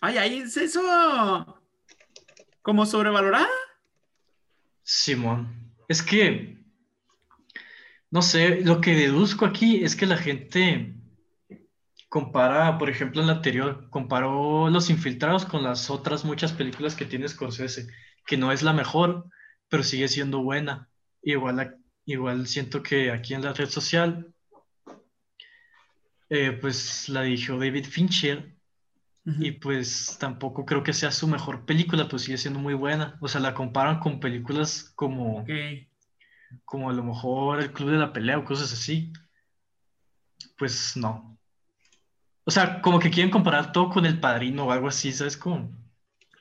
Ay, 0.00 0.16
ay, 0.16 0.38
¿es 0.38 0.56
eso 0.56 1.60
como 2.62 2.86
sobrevalorada? 2.86 3.48
Simón. 4.82 5.72
Es 5.88 6.02
que, 6.02 6.58
no 8.10 8.22
sé, 8.22 8.60
lo 8.60 8.80
que 8.80 8.94
deduzco 8.94 9.44
aquí 9.44 9.82
es 9.82 9.96
que 9.96 10.06
la 10.06 10.16
gente 10.16 10.94
compara, 12.08 12.78
por 12.78 12.88
ejemplo, 12.88 13.20
en 13.20 13.26
la 13.26 13.34
anterior, 13.34 13.90
comparó 13.90 14.70
Los 14.70 14.88
Infiltrados 14.88 15.44
con 15.44 15.62
las 15.62 15.90
otras 15.90 16.24
muchas 16.24 16.52
películas 16.52 16.94
que 16.94 17.04
tiene 17.04 17.28
Scorsese, 17.28 17.88
que 18.24 18.36
no 18.36 18.52
es 18.52 18.62
la 18.62 18.72
mejor, 18.72 19.24
pero 19.68 19.82
sigue 19.82 20.08
siendo 20.08 20.42
buena. 20.42 20.88
Igual, 21.22 21.76
igual 22.04 22.46
siento 22.46 22.82
que 22.82 23.10
aquí 23.10 23.34
en 23.34 23.42
la 23.42 23.52
red 23.52 23.68
social, 23.68 24.32
eh, 26.30 26.52
pues 26.52 27.08
la 27.08 27.22
dirigió 27.22 27.58
David 27.58 27.86
Fincher 27.86 28.57
y 29.40 29.52
pues 29.52 30.16
tampoco 30.18 30.64
creo 30.64 30.82
que 30.82 30.92
sea 30.92 31.10
su 31.10 31.26
mejor 31.28 31.64
película, 31.66 32.08
pues 32.08 32.22
sigue 32.22 32.38
siendo 32.38 32.60
muy 32.60 32.74
buena. 32.74 33.16
O 33.20 33.28
sea, 33.28 33.40
la 33.40 33.52
comparan 33.54 33.98
con 34.00 34.20
películas 34.20 34.92
como, 34.94 35.40
Ok. 35.40 35.50
como 36.64 36.88
a 36.90 36.92
lo 36.92 37.04
mejor 37.04 37.60
El 37.60 37.72
Club 37.72 37.90
de 37.90 37.98
la 37.98 38.12
Pelea 38.12 38.38
o 38.38 38.44
cosas 38.44 38.72
así. 38.72 39.12
Pues 40.56 40.96
no. 40.96 41.38
O 42.44 42.50
sea, 42.50 42.80
como 42.80 42.98
que 42.98 43.10
quieren 43.10 43.30
comparar 43.30 43.72
todo 43.72 43.90
con 43.90 44.06
El 44.06 44.18
Padrino 44.20 44.64
o 44.64 44.72
algo 44.72 44.88
así, 44.88 45.12
¿sabes 45.12 45.36
cómo? 45.36 45.70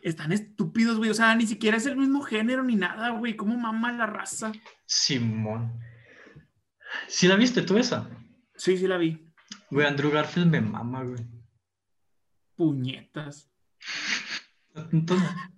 Están 0.01 0.31
estúpidos, 0.31 0.97
güey. 0.97 1.09
O 1.09 1.13
sea, 1.13 1.35
ni 1.35 1.45
siquiera 1.45 1.75
es 1.77 1.85
el 1.85 1.97
mismo 1.97 2.21
género 2.21 2.63
ni 2.63 2.75
nada, 2.75 3.09
güey. 3.09 3.35
¿Cómo 3.35 3.57
mama 3.57 3.91
la 3.91 4.05
raza? 4.05 4.51
Simón. 4.85 5.79
¿Sí 7.09 7.27
la 7.27 7.35
viste 7.35 7.61
tú 7.63 7.77
esa? 7.77 8.09
Sí, 8.55 8.77
sí 8.77 8.87
la 8.87 8.97
vi. 8.97 9.27
Güey, 9.69 9.85
Andrew 9.85 10.09
Garfield 10.11 10.49
me 10.49 10.61
mama, 10.61 11.03
güey. 11.03 11.19
Puñetas. 12.57 13.49
No 14.73 14.87
te 14.87 14.97
entona, 14.97 15.53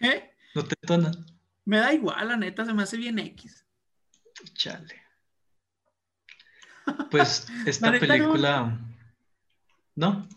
¿Eh? 0.00 0.34
no 0.54 0.64
te 0.64 0.74
entona. 0.80 1.10
Me 1.64 1.78
da 1.78 1.92
igual, 1.92 2.28
la 2.28 2.36
neta, 2.36 2.64
se 2.64 2.74
me 2.74 2.82
hace 2.82 2.96
bien 2.98 3.18
X. 3.18 3.64
Chale. 4.54 5.02
Pues 7.10 7.46
esta 7.66 7.90
no. 7.90 7.98
película, 7.98 8.78
¿no? 9.96 10.28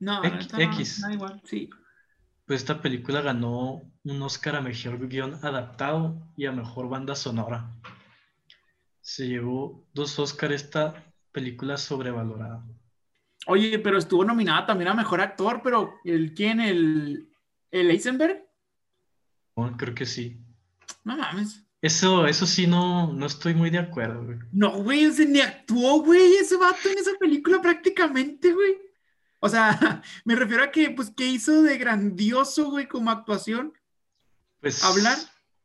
No, 0.00 0.22
neta, 0.22 0.56
no, 0.56 0.64
X. 0.72 1.00
da 1.02 1.12
igual, 1.12 1.42
sí. 1.44 1.68
Pues 2.46 2.60
esta 2.60 2.80
película 2.80 3.20
ganó 3.20 3.82
un 4.04 4.22
Oscar 4.22 4.56
a 4.56 4.62
mejor 4.62 5.06
guion 5.08 5.34
adaptado 5.44 6.32
y 6.36 6.46
a 6.46 6.52
mejor 6.52 6.88
banda 6.88 7.14
sonora. 7.14 7.70
Se 9.02 9.26
llevó 9.26 9.86
dos 9.92 10.18
Oscars 10.18 10.54
esta 10.54 11.04
película 11.32 11.76
sobrevalorada. 11.76 12.64
Oye, 13.50 13.78
pero 13.78 13.96
estuvo 13.96 14.26
nominada 14.26 14.66
también 14.66 14.88
a 14.88 14.94
mejor 14.94 15.22
actor, 15.22 15.62
pero 15.64 15.94
¿el 16.04 16.34
quién? 16.34 16.60
¿El, 16.60 17.30
el 17.70 17.90
Eisenberg? 17.90 18.46
Creo 19.78 19.94
que 19.94 20.04
sí. 20.04 20.38
No 21.02 21.16
mames. 21.16 21.64
Eso, 21.80 22.26
eso 22.26 22.44
sí, 22.44 22.66
no, 22.66 23.10
no 23.12 23.24
estoy 23.24 23.54
muy 23.54 23.70
de 23.70 23.78
acuerdo, 23.78 24.22
güey. 24.22 24.38
No, 24.52 24.82
güey, 24.82 25.04
ese 25.04 25.24
ni 25.24 25.40
actuó, 25.40 26.02
güey, 26.02 26.34
ese 26.34 26.56
vato 26.56 26.90
en 26.90 26.98
esa 26.98 27.12
película 27.18 27.62
prácticamente, 27.62 28.52
güey. 28.52 28.76
O 29.40 29.48
sea, 29.48 30.02
me 30.26 30.34
refiero 30.34 30.64
a 30.64 30.70
que, 30.70 30.90
pues, 30.90 31.10
¿qué 31.16 31.26
hizo 31.26 31.62
de 31.62 31.78
grandioso, 31.78 32.70
güey, 32.70 32.86
como 32.86 33.10
actuación? 33.10 33.72
Pues. 34.60 34.84
¿Hablar? 34.84 35.16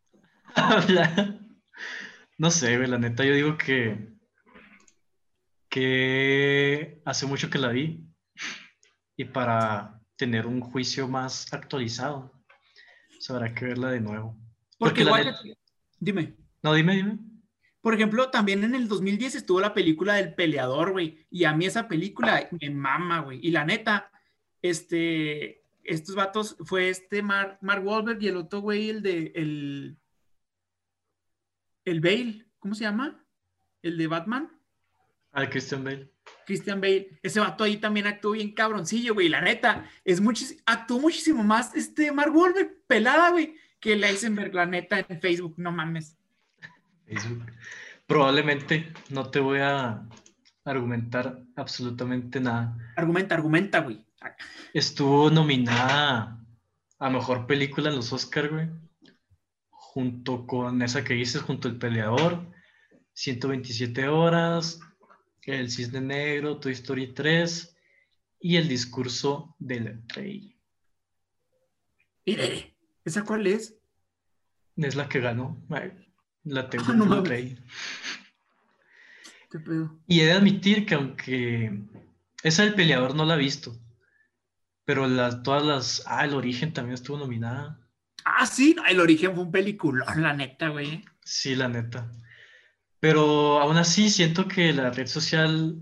Hablar. 0.56 1.40
No 2.38 2.50
sé, 2.50 2.78
güey, 2.78 2.88
la 2.90 2.98
neta, 2.98 3.26
yo 3.26 3.34
digo 3.34 3.58
que. 3.58 4.14
Que 5.74 7.02
hace 7.04 7.26
mucho 7.26 7.50
que 7.50 7.58
la 7.58 7.70
vi. 7.70 8.06
Y 9.18 9.26
para 9.26 10.00
tener 10.16 10.46
un 10.46 10.62
juicio 10.62 11.08
más 11.08 11.52
actualizado, 11.52 12.32
pues 13.10 13.30
habrá 13.32 13.54
que 13.56 13.66
verla 13.66 13.90
de 13.90 14.00
nuevo. 14.00 14.38
Porque, 14.78 15.04
Porque 15.04 15.04
la 15.04 15.22
igual, 15.32 15.58
dime. 16.00 16.36
No, 16.62 16.74
dime, 16.74 16.96
dime. 16.96 17.20
Por 17.82 17.96
ejemplo, 17.96 18.30
también 18.30 18.64
en 18.64 18.76
el 18.76 18.88
2010 18.88 19.36
estuvo 19.36 19.60
la 19.60 19.74
película 19.74 20.14
del 20.16 20.36
peleador, 20.36 20.92
güey. 20.92 21.26
Y 21.30 21.44
a 21.46 21.54
mí 21.54 21.66
esa 21.66 21.88
película 21.88 22.48
me 22.62 22.70
mama, 22.70 23.22
güey. 23.22 23.40
Y 23.42 23.52
la 23.52 23.66
neta, 23.66 24.12
este, 24.62 25.64
estos 25.84 26.16
vatos, 26.16 26.56
fue 26.66 26.90
este 26.90 27.22
Mar- 27.24 27.58
Mark 27.62 27.84
Wahlberg 27.86 28.22
y 28.22 28.28
el 28.28 28.38
otro 28.38 28.62
güey, 28.62 28.90
el 28.90 29.02
de, 29.02 29.32
el, 29.36 29.98
el 31.86 32.00
Bale, 32.00 32.46
¿cómo 32.60 32.76
se 32.76 32.84
llama? 32.86 33.26
El 33.82 33.98
de 33.98 34.08
Batman, 34.08 34.50
Ah, 35.34 35.50
Christian 35.50 35.84
Bale. 35.84 36.10
Christian 36.46 36.80
Bale. 36.80 37.20
Ese 37.22 37.40
vato 37.40 37.64
ahí 37.64 37.78
también 37.78 38.08
actuó 38.08 38.32
bien 38.32 38.54
cabroncillo, 38.54 39.14
güey. 39.16 39.30
La 39.30 39.42
neta, 39.42 39.90
es 40.06 40.22
muchis- 40.22 40.62
actuó 40.66 41.00
muchísimo 41.00 41.44
más 41.44 41.76
este 41.76 42.12
Mark 42.12 42.36
Wahlberg, 42.36 42.84
pelada, 42.88 43.32
güey, 43.32 43.56
que 43.80 43.94
el 43.94 44.04
Eisenberg, 44.04 44.54
la 44.54 44.66
neta, 44.66 45.00
en 45.08 45.20
Facebook, 45.20 45.56
no 45.58 45.72
mames. 45.72 46.16
Facebook. 47.06 47.46
Probablemente 48.06 48.94
no 49.10 49.30
te 49.30 49.40
voy 49.40 49.60
a 49.60 50.04
argumentar 50.66 51.42
absolutamente 51.56 52.40
nada. 52.40 52.78
Argumenta, 52.96 53.36
argumenta, 53.36 53.80
güey. 53.80 54.06
Estuvo 54.74 55.30
nominada 55.30 56.40
a 57.00 57.10
mejor 57.10 57.48
película 57.48 57.90
en 57.90 57.96
los 57.98 58.14
Oscar, 58.14 58.50
güey. 58.50 58.70
Junto 59.70 60.46
con 60.48 60.82
esa 60.82 61.04
que 61.04 61.14
dices, 61.16 61.42
junto 61.42 61.68
al 61.68 61.78
Peleador, 61.78 62.46
127 63.14 64.08
horas, 64.08 64.80
El 65.46 65.70
Cisne 65.70 66.02
Negro, 66.02 66.60
Toy 66.60 66.74
Story 66.74 67.14
3 67.14 67.76
y 68.40 68.58
El 68.58 68.68
Discurso 68.68 69.56
del 69.60 70.02
Rey. 70.08 70.56
Mire, 72.26 72.76
¿esa 73.04 73.24
cuál 73.24 73.48
es? 73.48 73.76
Es 74.78 74.96
la 74.96 75.10
que 75.10 75.20
ganó. 75.20 75.62
La 76.44 76.70
tengo 76.70 76.86
Ah, 76.88 76.94
no 76.94 77.04
en 77.04 77.10
mames. 77.10 77.24
Blu-ray. 77.24 77.60
¿Qué 79.52 79.60
pedo? 79.60 80.00
Y 80.08 80.22
he 80.22 80.26
de 80.26 80.32
admitir 80.32 80.86
que 80.86 80.96
aunque 80.96 81.84
esa 82.42 82.64
del 82.64 82.74
peleador 82.76 83.16
no 83.16 83.26
la 83.26 83.36
he 83.36 83.40
visto, 83.40 83.78
pero 84.86 85.08
las, 85.08 85.44
todas 85.44 85.64
las... 85.64 86.04
Ah, 86.08 86.26
el 86.26 86.34
origen 86.34 86.74
también 86.74 86.96
estuvo 86.96 87.18
nominada. 87.18 87.80
Ah, 88.26 88.46
sí, 88.46 88.76
el 88.90 89.00
origen 89.00 89.34
fue 89.36 89.44
un 89.44 89.52
peliculón, 89.52 90.22
la 90.22 90.34
neta, 90.34 90.70
güey. 90.70 91.04
Sí, 91.24 91.56
la 91.56 91.68
neta. 91.68 92.12
Pero 93.04 93.60
aún 93.60 93.76
así 93.76 94.10
siento 94.10 94.48
que 94.48 94.72
la 94.72 94.90
red 94.90 95.08
social 95.08 95.76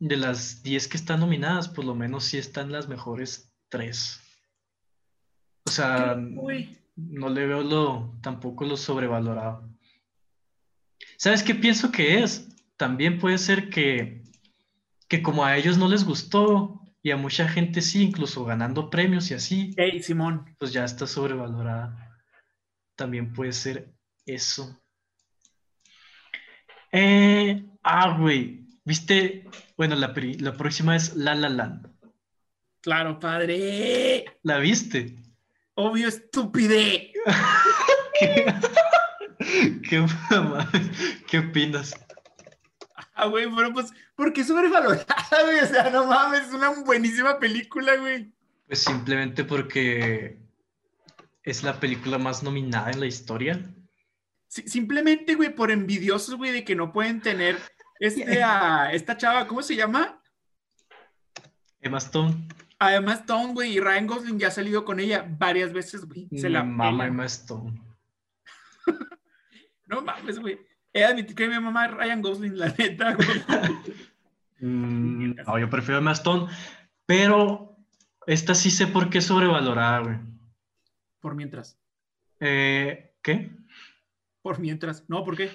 de 0.00 0.16
las 0.16 0.64
10 0.64 0.88
que 0.88 0.96
están 0.96 1.20
nominadas, 1.20 1.68
por 1.68 1.84
lo 1.84 1.94
menos 1.94 2.24
sí 2.24 2.38
están 2.38 2.72
las 2.72 2.88
mejores 2.88 3.52
3. 3.68 4.20
O 5.64 5.70
sea, 5.70 6.16
no 6.16 7.28
le 7.28 7.46
veo 7.46 7.62
lo, 7.62 8.18
tampoco 8.20 8.64
lo 8.64 8.76
sobrevalorado. 8.76 9.70
¿Sabes 11.16 11.44
qué 11.44 11.54
pienso 11.54 11.92
que 11.92 12.18
es? 12.24 12.48
También 12.76 13.20
puede 13.20 13.38
ser 13.38 13.70
que, 13.70 14.24
que 15.06 15.22
como 15.22 15.44
a 15.44 15.56
ellos 15.56 15.78
no 15.78 15.86
les 15.86 16.02
gustó 16.02 16.82
y 17.00 17.12
a 17.12 17.16
mucha 17.16 17.46
gente 17.46 17.80
sí, 17.80 18.02
incluso 18.02 18.44
ganando 18.44 18.90
premios 18.90 19.30
y 19.30 19.34
así, 19.34 19.70
Hey, 19.76 20.02
Simón. 20.02 20.56
pues 20.58 20.72
ya 20.72 20.84
está 20.84 21.06
sobrevalorada. 21.06 22.18
También 22.96 23.32
puede 23.32 23.52
ser 23.52 23.94
eso. 24.26 24.76
Eh, 26.98 27.62
ah, 27.82 28.16
güey. 28.18 28.66
¿Viste? 28.84 29.44
Bueno, 29.76 29.96
la, 29.96 30.14
la 30.16 30.52
próxima 30.56 30.96
es 30.96 31.14
La 31.14 31.34
La 31.34 31.50
Land. 31.50 31.88
Claro, 32.80 33.18
padre. 33.18 34.24
¿La 34.42 34.58
viste? 34.58 35.14
Obvio, 35.74 36.08
estupide. 36.08 37.12
¿Qué, 38.18 38.46
qué, 39.90 40.06
mamá- 40.30 40.70
¿Qué 41.26 41.40
opinas? 41.40 41.94
Ah, 43.14 43.26
güey, 43.26 43.46
pero 43.54 43.74
pues, 43.74 43.92
¿por 44.14 44.32
qué 44.32 44.42
sobrevalorada, 44.42 45.42
güey? 45.44 45.58
O 45.58 45.66
sea, 45.66 45.90
no 45.90 46.06
mames, 46.06 46.48
es 46.48 46.54
una 46.54 46.70
buenísima 46.82 47.38
película, 47.38 47.96
güey. 47.96 48.32
Pues 48.68 48.82
simplemente 48.82 49.44
porque 49.44 50.38
es 51.42 51.62
la 51.62 51.78
película 51.78 52.16
más 52.16 52.42
nominada 52.42 52.90
en 52.90 53.00
la 53.00 53.06
historia. 53.06 53.60
Si- 54.48 54.68
simplemente, 54.68 55.34
güey, 55.34 55.54
por 55.54 55.70
envidiosos, 55.70 56.36
güey, 56.36 56.52
de 56.52 56.64
que 56.64 56.74
no 56.76 56.92
pueden 56.92 57.20
tener 57.20 57.58
este, 58.00 58.42
a 58.42 58.92
esta 58.92 59.16
chava, 59.16 59.46
¿cómo 59.46 59.62
se 59.62 59.76
llama? 59.76 60.20
Emma 61.80 61.98
Stone. 61.98 62.48
Además, 62.78 63.20
Stone, 63.20 63.52
güey, 63.54 63.72
y 63.76 63.80
Ryan 63.80 64.06
Gosling 64.06 64.38
ya 64.38 64.48
ha 64.48 64.50
salido 64.50 64.84
con 64.84 65.00
ella 65.00 65.26
varias 65.38 65.72
veces, 65.72 66.04
güey. 66.04 66.28
Se 66.36 66.48
Mi 66.48 66.52
la 66.54 66.62
mamá 66.62 66.90
pelan. 66.90 67.06
Emma 67.08 67.24
Stone. 67.26 67.80
No 69.86 70.02
mames, 70.02 70.40
güey. 70.40 70.58
He 70.92 70.98
de 71.00 71.04
admitir 71.04 71.36
que 71.36 71.48
mi 71.48 71.60
mamá 71.60 71.86
es 71.86 71.92
Ryan 71.92 72.20
Gosling, 72.22 72.58
la 72.58 72.68
neta, 72.76 73.14
güey. 73.14 73.28
Mm, 74.58 75.34
no, 75.34 75.58
yo 75.58 75.68
prefiero 75.68 75.98
Emma 75.98 76.12
Stone, 76.12 76.50
pero 77.04 77.76
esta 78.26 78.54
sí 78.54 78.70
sé 78.70 78.86
por 78.86 79.10
qué 79.10 79.18
es 79.18 79.26
sobrevalorada, 79.26 79.98
güey. 79.98 80.16
Por 81.20 81.34
mientras. 81.34 81.78
Eh, 82.40 83.14
¿Qué? 83.22 83.50
Por 84.46 84.60
mientras. 84.60 85.02
No, 85.08 85.24
¿por 85.24 85.36
qué? 85.36 85.50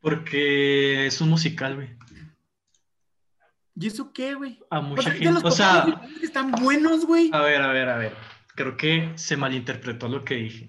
Porque 0.00 1.06
es 1.06 1.20
un 1.20 1.28
musical, 1.28 1.76
güey. 1.76 1.96
¿Y 3.76 3.86
eso 3.86 4.12
qué, 4.12 4.34
güey? 4.34 4.58
A 4.68 4.80
mucha 4.80 5.12
gente. 5.12 5.30
los 5.30 5.44
O 5.44 5.50
sea, 5.52 6.02
están 6.20 6.50
buenos, 6.50 7.06
güey. 7.06 7.30
a 7.32 7.40
ver, 7.42 7.62
a 7.62 7.68
ver, 7.72 7.88
a 7.88 7.98
ver. 7.98 8.16
Creo 8.56 8.76
que 8.76 9.12
se 9.14 9.36
malinterpretó 9.36 10.08
lo 10.08 10.24
que 10.24 10.34
dije. 10.34 10.66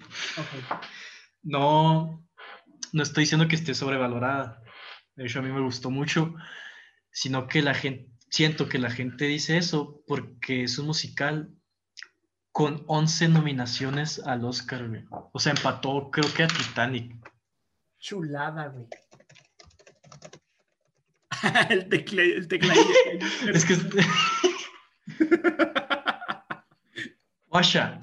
No, 1.42 2.24
no 2.92 3.02
estoy 3.02 3.24
diciendo 3.24 3.48
que 3.48 3.56
esté 3.56 3.74
sobrevalorada. 3.74 4.62
De 5.16 5.26
hecho, 5.26 5.40
a 5.40 5.42
mí 5.42 5.50
me 5.50 5.62
gustó 5.62 5.90
mucho, 5.90 6.32
sino 7.10 7.48
que 7.48 7.60
la 7.60 7.74
gente, 7.74 8.08
siento 8.30 8.68
que 8.68 8.78
la 8.78 8.90
gente 8.90 9.24
dice 9.24 9.56
eso 9.56 10.00
porque 10.06 10.62
es 10.62 10.78
un 10.78 10.86
musical 10.86 11.55
con 12.56 12.82
11 12.86 13.28
nominaciones 13.28 14.18
al 14.20 14.42
Oscar, 14.46 14.88
güey. 14.88 15.04
O 15.34 15.38
sea, 15.38 15.52
empató, 15.52 16.10
creo 16.10 16.32
que 16.32 16.42
a 16.42 16.48
Titanic. 16.48 17.14
Chulada, 17.98 18.68
güey. 18.68 18.86
el 21.68 21.86
tecla, 21.90 22.22
el 22.22 22.48
tecladillo. 22.48 22.82
Es 23.52 23.62
que. 23.62 23.76
Guacha, 27.48 28.00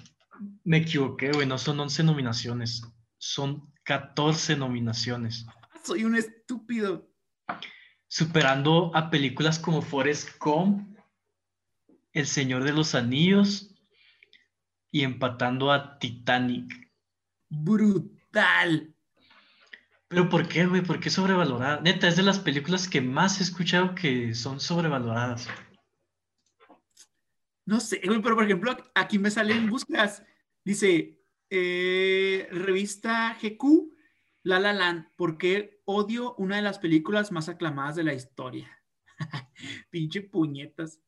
me 0.63 0.77
equivoqué, 0.77 1.31
güey. 1.31 1.47
No 1.47 1.57
son 1.57 1.79
11 1.79 2.03
nominaciones, 2.03 2.83
son 3.17 3.73
14 3.85 4.55
nominaciones. 4.55 5.47
Soy 5.83 6.05
un 6.05 6.15
estúpido. 6.15 7.09
superando 8.07 8.95
a 8.95 9.09
películas 9.09 9.57
como 9.57 9.81
Forrest 9.81 10.29
Gump, 10.39 10.95
El 12.11 12.27
Señor 12.27 12.65
de 12.65 12.73
los 12.73 12.93
Anillos 12.93 13.72
y 14.93 15.03
empatando 15.03 15.71
a 15.71 15.97
Titanic. 15.97 16.71
Brutal. 17.49 18.93
Pero 20.07 20.29
¿por 20.29 20.47
qué, 20.47 20.67
güey? 20.67 20.83
¿Por 20.83 20.99
qué 20.99 21.09
sobrevalorada? 21.09 21.81
Neta, 21.81 22.07
es 22.07 22.15
de 22.15 22.21
las 22.21 22.37
películas 22.37 22.87
que 22.87 23.01
más 23.01 23.39
he 23.39 23.43
escuchado 23.43 23.95
que 23.95 24.35
son 24.35 24.59
sobrevaloradas. 24.59 25.49
No 27.65 27.79
sé, 27.79 28.01
güey, 28.05 28.21
pero 28.21 28.35
por 28.35 28.45
ejemplo, 28.45 28.77
aquí 28.93 29.17
me 29.17 29.31
salen 29.31 29.67
búsquedas. 29.67 30.23
Dice, 30.63 31.19
eh, 31.49 32.47
revista 32.51 33.35
GQ, 33.41 33.95
La 34.43 34.59
La 34.59 34.73
Land, 34.73 35.07
¿por 35.15 35.39
qué 35.39 35.81
odio 35.85 36.35
una 36.35 36.57
de 36.57 36.61
las 36.61 36.77
películas 36.77 37.31
más 37.31 37.49
aclamadas 37.49 37.95
de 37.95 38.03
la 38.03 38.13
historia? 38.13 38.69
Pinche 39.89 40.21
puñetas. 40.21 40.99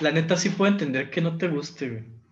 La 0.00 0.10
neta 0.10 0.36
sí 0.36 0.50
puedo 0.50 0.72
entender 0.72 1.10
que 1.10 1.20
no 1.20 1.38
te 1.38 1.46
guste, 1.46 1.90
güey. 1.90 2.23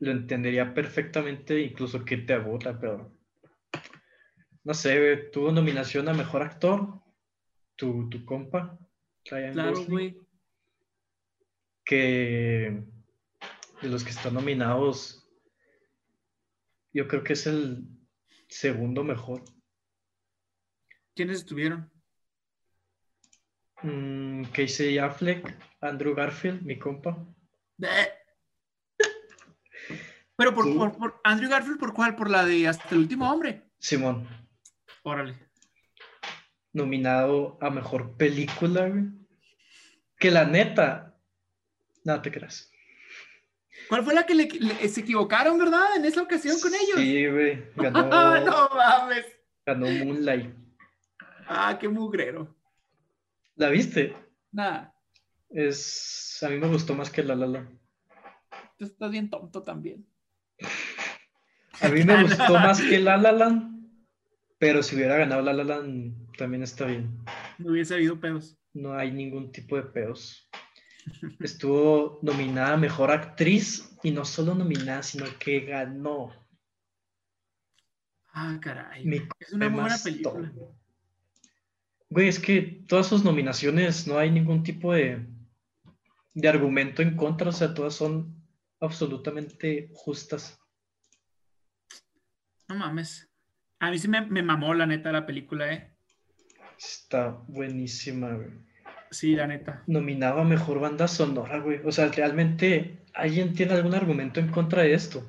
Lo 0.00 0.10
entendería 0.12 0.72
perfectamente, 0.74 1.60
incluso 1.60 2.04
que 2.04 2.18
te 2.18 2.34
aburra, 2.34 2.78
pero... 2.78 3.12
No 4.64 4.74
sé. 4.74 5.16
Tuvo 5.32 5.50
nominación 5.50 6.08
a 6.08 6.12
Mejor 6.14 6.42
Actor. 6.42 7.02
Tu, 7.76 8.08
tu 8.08 8.24
compa. 8.24 8.78
Ryan 9.24 9.52
Claro, 9.52 9.70
Gosling. 9.70 9.90
güey. 9.90 10.20
que 11.84 12.84
de 13.82 13.88
los 13.88 14.04
que 14.04 14.10
están 14.10 14.34
nominados, 14.34 15.26
yo 16.92 17.06
creo 17.08 17.22
que 17.24 17.32
es 17.34 17.46
el 17.46 17.86
segundo 18.48 19.04
mejor. 19.04 19.42
¿Quiénes 21.14 21.38
estuvieron? 21.38 21.90
Mm, 23.82 24.44
Casey 24.52 24.98
Affleck, 24.98 25.56
Andrew 25.80 26.14
Garfield, 26.14 26.62
mi 26.62 26.78
compa. 26.78 27.24
Bleh. 27.76 28.17
Pero 30.38 30.54
por, 30.54 30.64
Sí. 30.66 30.74
por- 30.74 30.96
por- 30.96 31.20
Andrew 31.24 31.50
Garfield, 31.50 31.80
¿por 31.80 31.92
cuál? 31.92 32.14
Por 32.14 32.30
la 32.30 32.44
de 32.44 32.68
Hasta 32.68 32.88
el 32.94 32.98
último 32.98 33.28
hombre. 33.30 33.64
Simón, 33.80 34.28
Órale. 35.02 35.36
nominado 36.72 37.58
a 37.60 37.70
mejor 37.70 38.16
película, 38.16 38.88
güey. 38.88 39.04
Que 40.16 40.30
la 40.30 40.44
neta, 40.44 41.16
no 42.04 42.22
te 42.22 42.30
creas. 42.30 42.70
¿Cuál 43.88 44.04
fue 44.04 44.14
la 44.14 44.26
que 44.26 44.34
le- 44.34 44.46
le- 44.48 44.88
se 44.88 45.00
equivocaron, 45.00 45.58
verdad? 45.58 45.96
En 45.96 46.04
esa 46.04 46.22
ocasión 46.22 46.56
con 46.60 46.72
ellos. 46.72 46.96
Sí, 46.98 47.26
güey, 47.26 47.64
ganó, 47.74 48.08
Ah, 48.12 48.40
no 48.44 48.68
mames. 48.76 49.26
ganó 49.66 49.86
Moonlight. 50.04 50.54
Ah, 51.48 51.76
qué 51.80 51.88
mugrero. 51.88 52.54
¿La 53.56 53.70
viste? 53.70 54.14
Nada, 54.52 54.94
Es, 55.50 56.38
a 56.42 56.48
mí 56.48 56.58
me 56.58 56.68
gustó 56.68 56.94
más 56.94 57.10
que 57.10 57.22
La 57.24 57.34
La 57.34 57.46
Land. 57.46 57.76
tú 58.78 58.84
estás 58.84 59.10
bien 59.10 59.28
tonto 59.30 59.62
también. 59.64 60.06
A 61.80 61.88
mí 61.88 62.02
me 62.04 62.22
gustó 62.22 62.54
más 62.54 62.80
que 62.80 62.98
La 62.98 63.16
La 63.16 63.32
Land, 63.32 63.88
pero 64.58 64.82
si 64.82 64.96
hubiera 64.96 65.16
ganado 65.16 65.42
La 65.42 65.52
La 65.52 65.64
Land 65.64 66.36
también 66.36 66.62
está 66.62 66.86
bien. 66.86 67.18
No 67.58 67.72
hubiese 67.72 67.94
habido 67.94 68.18
pedos. 68.20 68.58
No 68.72 68.94
hay 68.94 69.10
ningún 69.10 69.52
tipo 69.52 69.76
de 69.76 69.82
peos. 69.82 70.48
Estuvo 71.40 72.18
nominada 72.22 72.76
Mejor 72.76 73.10
Actriz 73.10 73.96
y 74.02 74.10
no 74.10 74.24
solo 74.24 74.54
nominada, 74.54 75.02
sino 75.02 75.26
que 75.38 75.60
ganó. 75.60 76.32
Ah, 78.32 78.58
caray. 78.60 79.28
Es 79.40 79.52
una 79.52 79.68
buena 79.68 79.96
película. 80.02 80.52
Güey, 82.10 82.28
es 82.28 82.38
que 82.38 82.84
todas 82.88 83.06
sus 83.06 83.24
nominaciones 83.24 84.06
no 84.06 84.18
hay 84.18 84.30
ningún 84.30 84.62
tipo 84.62 84.92
de, 84.92 85.26
de 86.34 86.48
argumento 86.48 87.02
en 87.02 87.16
contra, 87.16 87.50
o 87.50 87.52
sea, 87.52 87.74
todas 87.74 87.94
son 87.94 88.37
absolutamente 88.80 89.90
justas. 89.94 90.58
No 92.68 92.76
mames. 92.76 93.28
A 93.80 93.90
mí 93.90 93.98
sí 93.98 94.08
me, 94.08 94.26
me 94.26 94.42
mamó 94.42 94.74
la 94.74 94.86
neta 94.86 95.12
la 95.12 95.24
película, 95.26 95.72
¿eh? 95.72 95.94
Está 96.76 97.30
buenísima, 97.48 98.34
güey. 98.34 98.50
Sí, 99.10 99.34
la 99.34 99.46
neta. 99.46 99.82
Nominado 99.86 100.40
a 100.40 100.44
Mejor 100.44 100.80
Banda 100.80 101.08
Sonora, 101.08 101.60
güey. 101.60 101.80
O 101.84 101.92
sea, 101.92 102.08
realmente, 102.08 103.04
¿alguien 103.14 103.54
tiene 103.54 103.72
algún 103.72 103.94
argumento 103.94 104.38
en 104.40 104.50
contra 104.50 104.82
de 104.82 104.92
esto? 104.94 105.26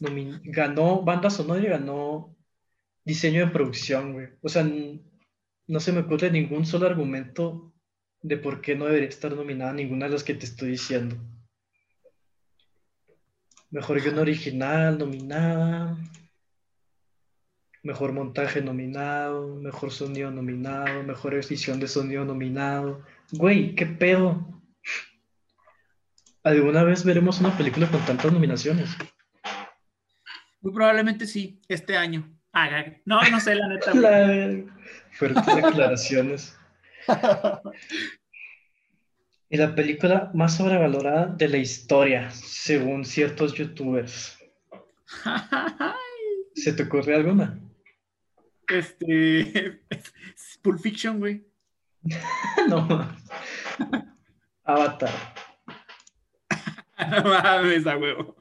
Nomin- 0.00 0.40
ganó 0.44 1.02
Banda 1.02 1.28
Sonora 1.30 1.60
y 1.60 1.66
ganó 1.66 2.34
Diseño 3.04 3.44
de 3.44 3.52
Producción, 3.52 4.14
güey. 4.14 4.28
O 4.42 4.48
sea, 4.48 4.64
no 5.66 5.80
se 5.80 5.92
me 5.92 6.00
ocurre 6.00 6.30
ningún 6.30 6.64
solo 6.64 6.86
argumento 6.86 7.73
de 8.24 8.38
por 8.38 8.62
qué 8.62 8.74
no 8.74 8.86
debería 8.86 9.08
estar 9.10 9.32
nominada 9.36 9.74
ninguna 9.74 10.06
de 10.06 10.12
las 10.12 10.24
que 10.24 10.32
te 10.34 10.46
estoy 10.46 10.70
diciendo. 10.70 11.14
Mejor 13.70 14.00
guion 14.00 14.18
original, 14.18 14.98
nominada. 14.98 15.98
Mejor 17.82 18.12
montaje 18.12 18.62
nominado, 18.62 19.56
mejor 19.56 19.90
sonido 19.92 20.30
nominado, 20.30 21.02
mejor 21.02 21.34
edición 21.34 21.78
de 21.80 21.86
sonido 21.86 22.24
nominado. 22.24 23.04
Güey, 23.32 23.74
¿qué 23.74 23.84
pedo? 23.84 24.62
¿Alguna 26.42 26.82
vez 26.82 27.04
veremos 27.04 27.40
una 27.40 27.54
película 27.58 27.90
con 27.90 28.02
tantas 28.06 28.32
nominaciones? 28.32 28.88
Muy 30.62 30.72
probablemente 30.72 31.26
sí, 31.26 31.60
este 31.68 31.94
año. 31.98 32.26
Ah, 32.54 32.86
no, 33.04 33.20
no 33.28 33.38
sé, 33.38 33.54
la 33.54 33.68
neta. 33.68 33.92
La- 33.94 34.64
Fuertes 35.12 35.44
declaraciones. 35.56 36.58
Y 39.50 39.56
la 39.56 39.72
película 39.72 40.32
más 40.34 40.56
sobrevalorada 40.56 41.26
de 41.26 41.46
la 41.46 41.58
historia, 41.58 42.28
según 42.32 43.04
ciertos 43.04 43.54
youtubers. 43.54 44.36
¿Se 46.56 46.72
te 46.72 46.82
ocurre 46.82 47.14
alguna? 47.14 47.60
Este. 48.66 49.80
Pulp 50.62 50.80
Fiction, 50.80 51.20
güey. 51.20 51.46
no. 52.68 53.16
Avatar. 54.64 55.12
no 57.10 57.22
mames, 57.22 57.86
a 57.86 57.96
huevo. 57.96 58.36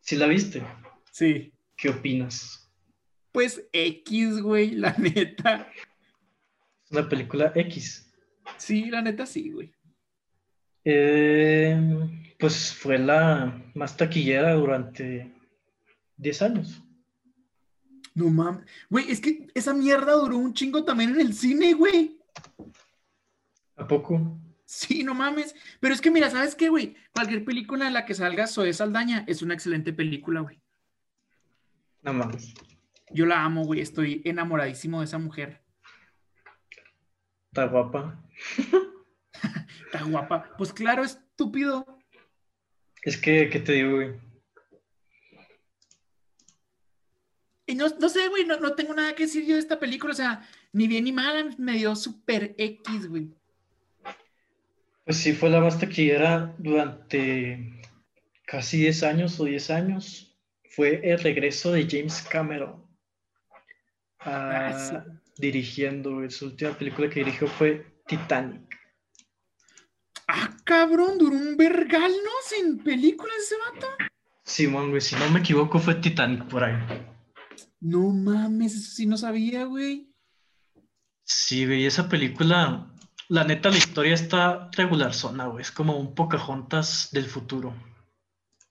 ¿Sí 0.00 0.16
la 0.16 0.28
viste? 0.28 0.62
Sí. 1.10 1.52
¿Qué 1.76 1.90
opinas? 1.90 2.72
Pues 3.32 3.68
X, 3.72 4.40
güey, 4.40 4.70
la 4.70 4.94
neta. 4.96 5.70
Una 6.90 7.08
película 7.08 7.52
X. 7.54 8.12
Sí, 8.56 8.86
la 8.86 9.00
neta 9.00 9.26
sí, 9.26 9.50
güey. 9.50 9.72
Eh, 10.84 11.78
pues 12.38 12.74
fue 12.74 12.98
la 12.98 13.62
más 13.74 13.96
taquillera 13.96 14.54
durante 14.54 15.32
10 16.16 16.42
años. 16.42 16.82
No 18.14 18.28
mames. 18.28 18.64
Güey, 18.88 19.10
es 19.10 19.20
que 19.20 19.46
esa 19.54 19.72
mierda 19.72 20.12
duró 20.14 20.38
un 20.38 20.52
chingo 20.52 20.84
también 20.84 21.10
en 21.10 21.20
el 21.20 21.34
cine, 21.34 21.74
güey. 21.74 22.18
¿A 23.76 23.86
poco? 23.86 24.38
Sí, 24.64 25.04
no 25.04 25.14
mames. 25.14 25.54
Pero 25.80 25.94
es 25.94 26.00
que 26.00 26.10
mira, 26.10 26.30
¿sabes 26.30 26.54
qué, 26.54 26.68
güey? 26.68 26.96
Cualquier 27.12 27.44
película 27.44 27.86
en 27.86 27.94
la 27.94 28.04
que 28.04 28.14
salga 28.14 28.46
Zoe 28.46 28.72
Saldaña 28.72 29.24
es 29.26 29.42
una 29.42 29.54
excelente 29.54 29.92
película, 29.92 30.40
güey. 30.40 30.60
No 32.02 32.12
mames. 32.12 32.54
Yo 33.10 33.26
la 33.26 33.44
amo, 33.44 33.64
güey. 33.64 33.80
Estoy 33.80 34.22
enamoradísimo 34.24 35.00
de 35.00 35.06
esa 35.06 35.18
mujer. 35.18 35.62
Está 37.50 37.64
guapa. 37.66 38.22
Está 39.86 40.04
guapa. 40.04 40.54
Pues 40.56 40.72
claro, 40.72 41.02
estúpido. 41.02 41.84
Es 43.02 43.16
que, 43.16 43.48
¿qué 43.50 43.58
te 43.58 43.72
digo, 43.72 43.96
güey? 43.96 44.12
Y 47.66 47.74
no, 47.74 47.88
no 47.88 48.08
sé, 48.08 48.28
güey, 48.28 48.44
no, 48.44 48.58
no 48.60 48.74
tengo 48.74 48.94
nada 48.94 49.14
que 49.14 49.24
decir 49.24 49.44
yo 49.46 49.54
de 49.54 49.60
esta 49.60 49.80
película. 49.80 50.12
O 50.12 50.16
sea, 50.16 50.48
ni 50.72 50.86
bien 50.86 51.04
ni 51.04 51.12
mal, 51.12 51.56
me 51.58 51.72
dio 51.72 51.96
super 51.96 52.54
X, 52.56 53.08
güey. 53.08 53.30
Pues 55.04 55.16
sí, 55.16 55.32
fue 55.32 55.50
la 55.50 55.60
más 55.60 55.78
taquillera 55.80 56.54
durante 56.58 57.80
casi 58.46 58.78
10 58.78 59.02
años 59.02 59.40
o 59.40 59.44
10 59.44 59.70
años. 59.70 60.38
Fue 60.70 61.00
el 61.02 61.18
regreso 61.20 61.72
de 61.72 61.86
James 61.90 62.22
Cameron 62.22 62.86
a- 64.20 64.68
Ah, 64.68 64.78
sí. 64.78 64.94
Dirigiendo. 65.40 66.28
Su 66.30 66.46
última 66.46 66.72
película 66.76 67.08
que 67.08 67.20
dirigió 67.20 67.48
fue 67.48 68.02
Titanic. 68.06 68.62
Ah, 70.28 70.56
cabrón, 70.64 71.18
duró 71.18 71.36
un 71.36 71.56
vergal, 71.56 72.10
¿no? 72.10 72.30
Sin 72.44 72.78
películas 72.78 73.36
ese 73.38 73.56
vato. 73.56 73.86
Simón, 74.44 74.90
güey, 74.90 75.00
si 75.00 75.16
no 75.16 75.28
me 75.30 75.40
equivoco, 75.40 75.78
fue 75.78 75.96
Titanic 75.96 76.46
por 76.46 76.64
ahí. 76.64 76.76
No 77.80 78.10
mames, 78.10 78.74
eso 78.74 78.90
sí 78.90 79.06
no 79.06 79.16
sabía, 79.16 79.64
güey. 79.64 80.12
Sí, 81.24 81.66
güey, 81.66 81.86
esa 81.86 82.08
película, 82.08 82.92
la 83.28 83.44
neta, 83.44 83.70
la 83.70 83.78
historia 83.78 84.14
está 84.14 84.68
regular 84.72 85.14
zona, 85.14 85.46
güey. 85.46 85.62
Es 85.62 85.70
como 85.70 85.96
un 85.96 86.14
Pocahontas 86.14 87.10
del 87.12 87.26
futuro. 87.26 87.74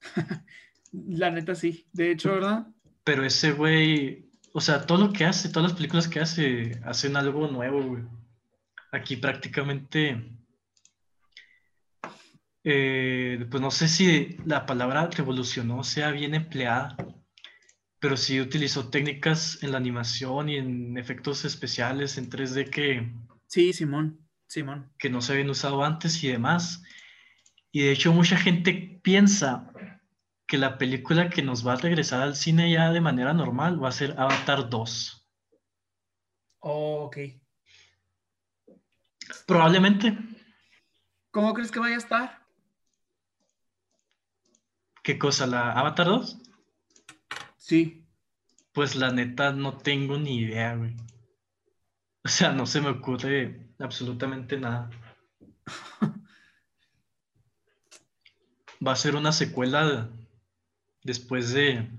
La 0.91 1.29
neta 1.29 1.55
sí. 1.55 1.88
De 1.93 2.12
hecho, 2.12 2.34
¿verdad? 2.34 2.67
Pero 3.03 3.23
ese 3.23 3.51
güey, 3.51 4.28
o 4.53 4.62
sea, 4.62 4.85
todo 4.85 4.97
lo 4.97 5.13
que 5.13 5.25
hace, 5.25 5.49
todas 5.49 5.71
las 5.71 5.77
películas 5.77 6.07
que 6.07 6.19
hace, 6.19 6.79
hacen 6.85 7.15
algo 7.15 7.47
nuevo, 7.47 7.83
güey. 7.83 8.03
Aquí 8.91 9.17
prácticamente, 9.17 10.39
eh, 12.63 13.45
pues 13.49 13.62
no 13.62 13.71
sé 13.71 13.88
si 13.88 14.38
la 14.45 14.65
palabra 14.65 15.07
revolucionó 15.07 15.83
sea 15.83 16.12
bien 16.12 16.33
empleada, 16.33 16.95
pero 17.99 18.17
sí 18.17 18.41
utilizó 18.41 18.89
técnicas 18.89 19.62
en 19.62 19.71
la 19.71 19.77
animación 19.77 20.49
y 20.49 20.57
en 20.57 20.97
efectos 20.97 21.45
especiales 21.45 22.17
en 22.17 22.29
3D 22.29 22.69
que, 22.69 23.12
Sí, 23.49 23.73
Simón. 23.73 24.19
Simón. 24.47 24.91
que 24.97 25.09
no 25.09 25.21
se 25.21 25.33
habían 25.33 25.49
usado 25.49 25.83
antes 25.83 26.23
y 26.23 26.27
demás. 26.29 26.83
Y 27.71 27.81
de 27.81 27.91
hecho 27.91 28.13
mucha 28.13 28.38
gente 28.38 28.99
piensa 29.03 29.68
que 30.49 30.57
la 30.57 30.79
película 30.79 31.29
que 31.29 31.43
nos 31.43 31.65
va 31.65 31.73
a 31.73 31.75
regresar 31.75 32.21
al 32.21 32.35
cine 32.35 32.71
ya 32.71 32.91
de 32.91 33.01
manera 33.01 33.33
normal 33.33 33.81
va 33.81 33.89
a 33.89 33.91
ser 33.91 34.15
Avatar 34.17 34.67
2. 34.67 35.29
Oh, 36.62 37.03
ok. 37.03 37.17
Probablemente. 39.45 40.17
¿Cómo 41.29 41.53
crees 41.53 41.69
que 41.69 41.77
vaya 41.79 41.93
a 41.93 41.99
estar? 41.99 42.47
¿Qué 45.03 45.19
cosa? 45.19 45.45
¿La 45.45 45.71
Avatar 45.73 46.07
2? 46.07 46.41
Sí. 47.55 48.07
Pues 48.73 48.95
la 48.95 49.12
neta 49.12 49.51
no 49.51 49.77
tengo 49.77 50.17
ni 50.17 50.39
idea, 50.39 50.75
güey. 50.75 50.95
O 52.23 52.27
sea, 52.27 52.53
no 52.53 52.65
se 52.65 52.81
me 52.81 52.89
ocurre 52.89 53.69
absolutamente 53.77 54.57
nada. 54.57 54.89
Va 58.85 58.93
a 58.93 58.95
ser 58.95 59.15
una 59.15 59.31
secuela 59.31 60.09
después 61.03 61.53
de... 61.53 61.89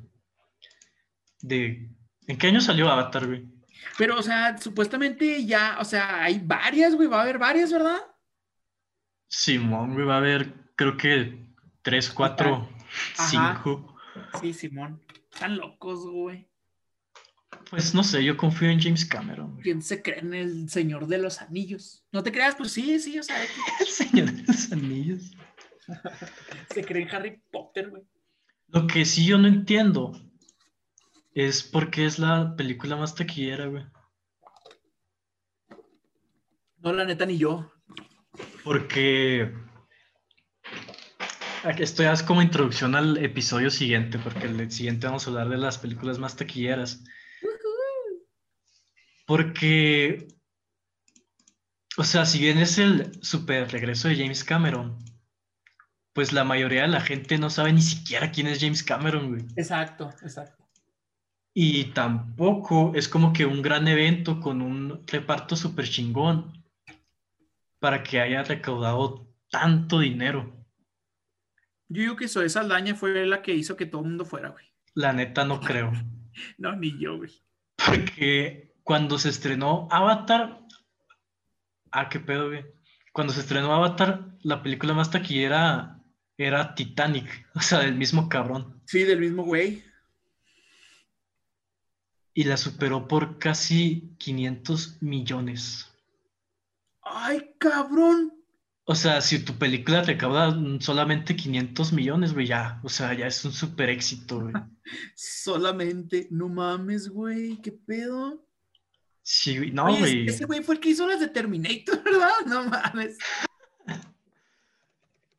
de... 1.41 1.91
¿En 2.27 2.39
qué 2.39 2.47
año 2.47 2.61
salió 2.61 2.89
Avatar, 2.89 3.27
güey? 3.27 3.47
Pero, 3.99 4.19
o 4.19 4.23
sea, 4.23 4.57
supuestamente 4.59 5.45
ya, 5.45 5.79
o 5.81 5.85
sea, 5.85 6.23
hay 6.25 6.39
varias, 6.39 6.95
güey. 6.95 7.09
Va 7.09 7.19
a 7.19 7.23
haber 7.23 7.39
varias, 7.39 7.73
¿verdad? 7.73 7.99
Simón, 9.29 9.95
güey, 9.95 10.07
va 10.07 10.15
a 10.15 10.19
haber, 10.19 10.53
creo 10.77 10.97
que 10.97 11.55
tres, 11.83 12.11
cuatro, 12.11 12.69
Ajá. 13.19 13.29
cinco. 13.63 13.97
Sí, 14.41 14.53
Simón. 14.53 15.03
Están 15.33 15.57
locos, 15.57 16.01
güey. 16.07 16.49
Pues 17.71 17.95
no 17.95 18.03
sé, 18.03 18.25
yo 18.25 18.37
confío 18.37 18.69
en 18.69 18.81
James 18.81 19.05
Cameron. 19.05 19.53
güey. 19.53 19.63
¿Quién 19.63 19.83
se 19.83 20.03
cree 20.03 20.19
en 20.19 20.35
el 20.35 20.69
Señor 20.69 21.07
de 21.07 21.19
los 21.19 21.41
Anillos? 21.41 22.05
No 22.11 22.23
te 22.23 22.33
creas, 22.33 22.57
pues 22.57 22.73
sí, 22.73 22.99
sí, 22.99 23.19
o 23.19 23.23
sea, 23.23 23.37
El 23.81 23.87
Señor 23.87 24.33
de 24.33 24.43
los 24.43 24.73
Anillos. 24.73 25.31
se 26.75 26.85
cree 26.85 27.03
en 27.03 27.15
Harry 27.15 27.43
Potter, 27.51 27.91
güey. 27.91 28.03
Lo 28.73 28.87
que 28.87 29.05
sí 29.05 29.27
yo 29.27 29.39
no 29.39 29.49
entiendo 29.49 30.13
es 31.35 31.63
por 31.63 31.91
qué 31.91 32.07
es 32.07 32.19
la 32.19 32.55
película 32.57 32.97
más 32.97 33.15
taquillera, 33.15 33.67
güey. 33.67 33.85
No, 36.79 36.93
la 36.93 37.05
neta, 37.05 37.27
ni 37.27 37.37
yo. 37.37 37.71
Porque 38.65 39.53
esto 41.79 42.03
ya 42.03 42.13
es 42.13 42.23
como 42.23 42.43
introducción 42.43 42.95
al 42.95 43.19
episodio 43.19 43.71
siguiente, 43.71 44.19
porque 44.19 44.47
el 44.47 44.71
siguiente 44.71 45.07
vamos 45.07 45.27
a 45.27 45.31
hablar 45.31 45.49
de 45.49 45.59
las 45.59 45.79
películas 45.79 46.19
más 46.19 46.37
taquilleras. 46.37 47.05
Porque, 49.27 50.27
o 51.97 52.05
sea, 52.05 52.25
si 52.25 52.39
bien 52.41 52.59
es 52.59 52.79
el 52.79 53.23
super 53.23 53.71
regreso 53.71 54.09
de 54.09 54.17
James 54.17 54.43
Cameron, 54.43 54.99
pues 56.13 56.33
la 56.33 56.45
mayoría 56.45 56.83
de 56.83 56.89
la 56.89 57.01
gente 57.01 57.39
no 57.39 57.51
sabe 57.51 57.73
ni 57.73 57.83
siquiera 57.83 58.31
quién 58.31 58.47
es 58.47 58.61
James 58.61 58.83
Cameron, 58.83 59.29
güey. 59.29 59.43
Exacto, 59.57 60.11
exacto. 60.23 60.67
Y 61.55 61.85
tampoco 61.87 62.93
es 62.95 63.09
como 63.09 63.33
que 63.33 63.45
un 63.45 63.63
gran 63.63 63.89
evento 63.89 64.41
con 64.41 64.63
un 64.63 65.05
reparto 65.07 65.57
súper 65.57 65.89
chingón 65.89 66.65
para 67.81 68.03
que 68.03 68.21
haya 68.21 68.43
recaudado 68.43 69.29
tanto 69.51 69.99
dinero. 69.99 70.53
Yo 71.89 72.03
digo 72.03 72.17
que 72.17 72.29
Zoe 72.29 72.49
Saldaña 72.49 72.95
fue 72.95 73.27
la 73.27 73.43
que 73.43 73.55
hizo 73.55 73.77
que 73.77 73.87
todo 73.87 74.03
el 74.03 74.09
mundo 74.09 74.25
fuera, 74.25 74.51
güey. 74.51 74.65
La 74.95 75.13
neta 75.13 75.45
no 75.45 75.61
creo. 75.61 75.93
No, 76.57 76.75
ni 76.77 76.97
yo, 76.99 77.19
güey. 77.19 77.33
Porque 77.85 78.73
cuando 78.85 79.19
se 79.19 79.29
estrenó 79.29 79.89
Avatar... 79.91 80.61
Ah, 81.91 82.09
qué 82.09 82.21
pedo, 82.21 82.47
güey. 82.47 82.65
Cuando 83.13 83.33
se 83.33 83.41
estrenó 83.41 83.75
Avatar, 83.75 84.39
la 84.41 84.63
película 84.63 84.95
más 84.95 85.11
taquillera 85.11 86.00
era 86.47 86.75
Titanic, 86.75 87.49
o 87.55 87.61
sea, 87.61 87.81
del 87.81 87.95
mismo 87.95 88.29
cabrón. 88.29 88.81
Sí, 88.87 89.03
del 89.03 89.21
mismo 89.21 89.45
güey. 89.45 89.83
Y 92.33 92.45
la 92.45 92.57
superó 92.57 93.09
por 93.09 93.39
casi 93.39 94.15
500 94.19 95.03
millones. 95.03 95.89
Ay, 97.03 97.55
cabrón. 97.59 98.33
O 98.85 98.95
sea, 98.95 99.21
si 99.21 99.39
tu 99.41 99.55
película 99.55 100.03
recauda 100.03 100.57
solamente 100.81 101.37
500 101.37 101.93
millones, 101.93 102.35
güey, 102.35 102.47
ya. 102.47 102.81
O 102.83 102.89
sea, 102.89 103.15
ya 103.15 103.27
es 103.27 103.45
un 103.45 103.53
super 103.53 103.89
éxito, 103.89 104.41
güey. 104.41 104.55
Solamente, 105.15 106.29
no 106.31 106.49
mames, 106.49 107.09
güey, 107.09 107.61
qué 107.63 107.73
pedo. 107.73 108.45
Sí, 109.23 109.71
no, 109.71 109.97
güey. 109.97 110.27
ese 110.27 110.45
güey 110.45 110.63
fue 110.63 110.75
el 110.75 110.81
que 110.81 110.91
hizo 110.91 111.07
las 111.07 111.21
de 111.21 111.29
Terminator, 111.29 112.03
¿verdad? 112.05 112.33
No 112.47 112.65
mames. 112.65 113.17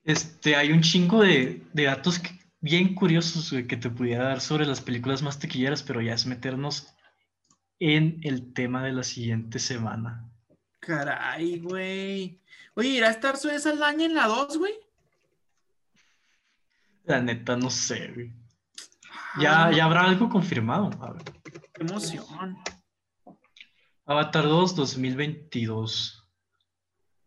Este, 0.03 0.55
hay 0.55 0.71
un 0.71 0.81
chingo 0.81 1.21
de, 1.21 1.63
de 1.73 1.83
datos 1.83 2.19
que- 2.19 2.39
bien 2.59 2.93
curiosos, 2.95 3.51
que 3.67 3.77
te 3.77 3.89
pudiera 3.89 4.25
dar 4.25 4.41
sobre 4.41 4.65
las 4.65 4.81
películas 4.81 5.21
más 5.21 5.39
taquilleras, 5.39 5.83
pero 5.83 6.01
ya 6.01 6.13
es 6.13 6.25
meternos 6.25 6.87
en 7.79 8.19
el 8.23 8.53
tema 8.53 8.83
de 8.83 8.93
la 8.93 9.03
siguiente 9.03 9.57
semana. 9.59 10.29
Caray, 10.79 11.59
güey. 11.59 12.39
Oye, 12.75 12.89
¿irá 12.89 13.07
a 13.07 13.11
estar 13.11 13.37
Zoe 13.37 13.59
Saldaña 13.59 14.05
en 14.05 14.15
la 14.15 14.27
2, 14.27 14.57
güey? 14.57 14.73
La 17.05 17.19
neta, 17.21 17.55
no 17.57 17.69
sé, 17.69 18.07
güey. 18.13 18.31
Ya, 19.39 19.65
Ah, 19.65 19.71
ya 19.71 19.85
habrá 19.85 20.03
algo 20.03 20.29
confirmado. 20.29 20.89
A 21.01 21.13
ver. 21.13 21.23
Qué 21.73 21.81
emoción. 21.83 22.57
Avatar 24.05 24.43
2, 24.45 24.75
2022. 24.75 26.27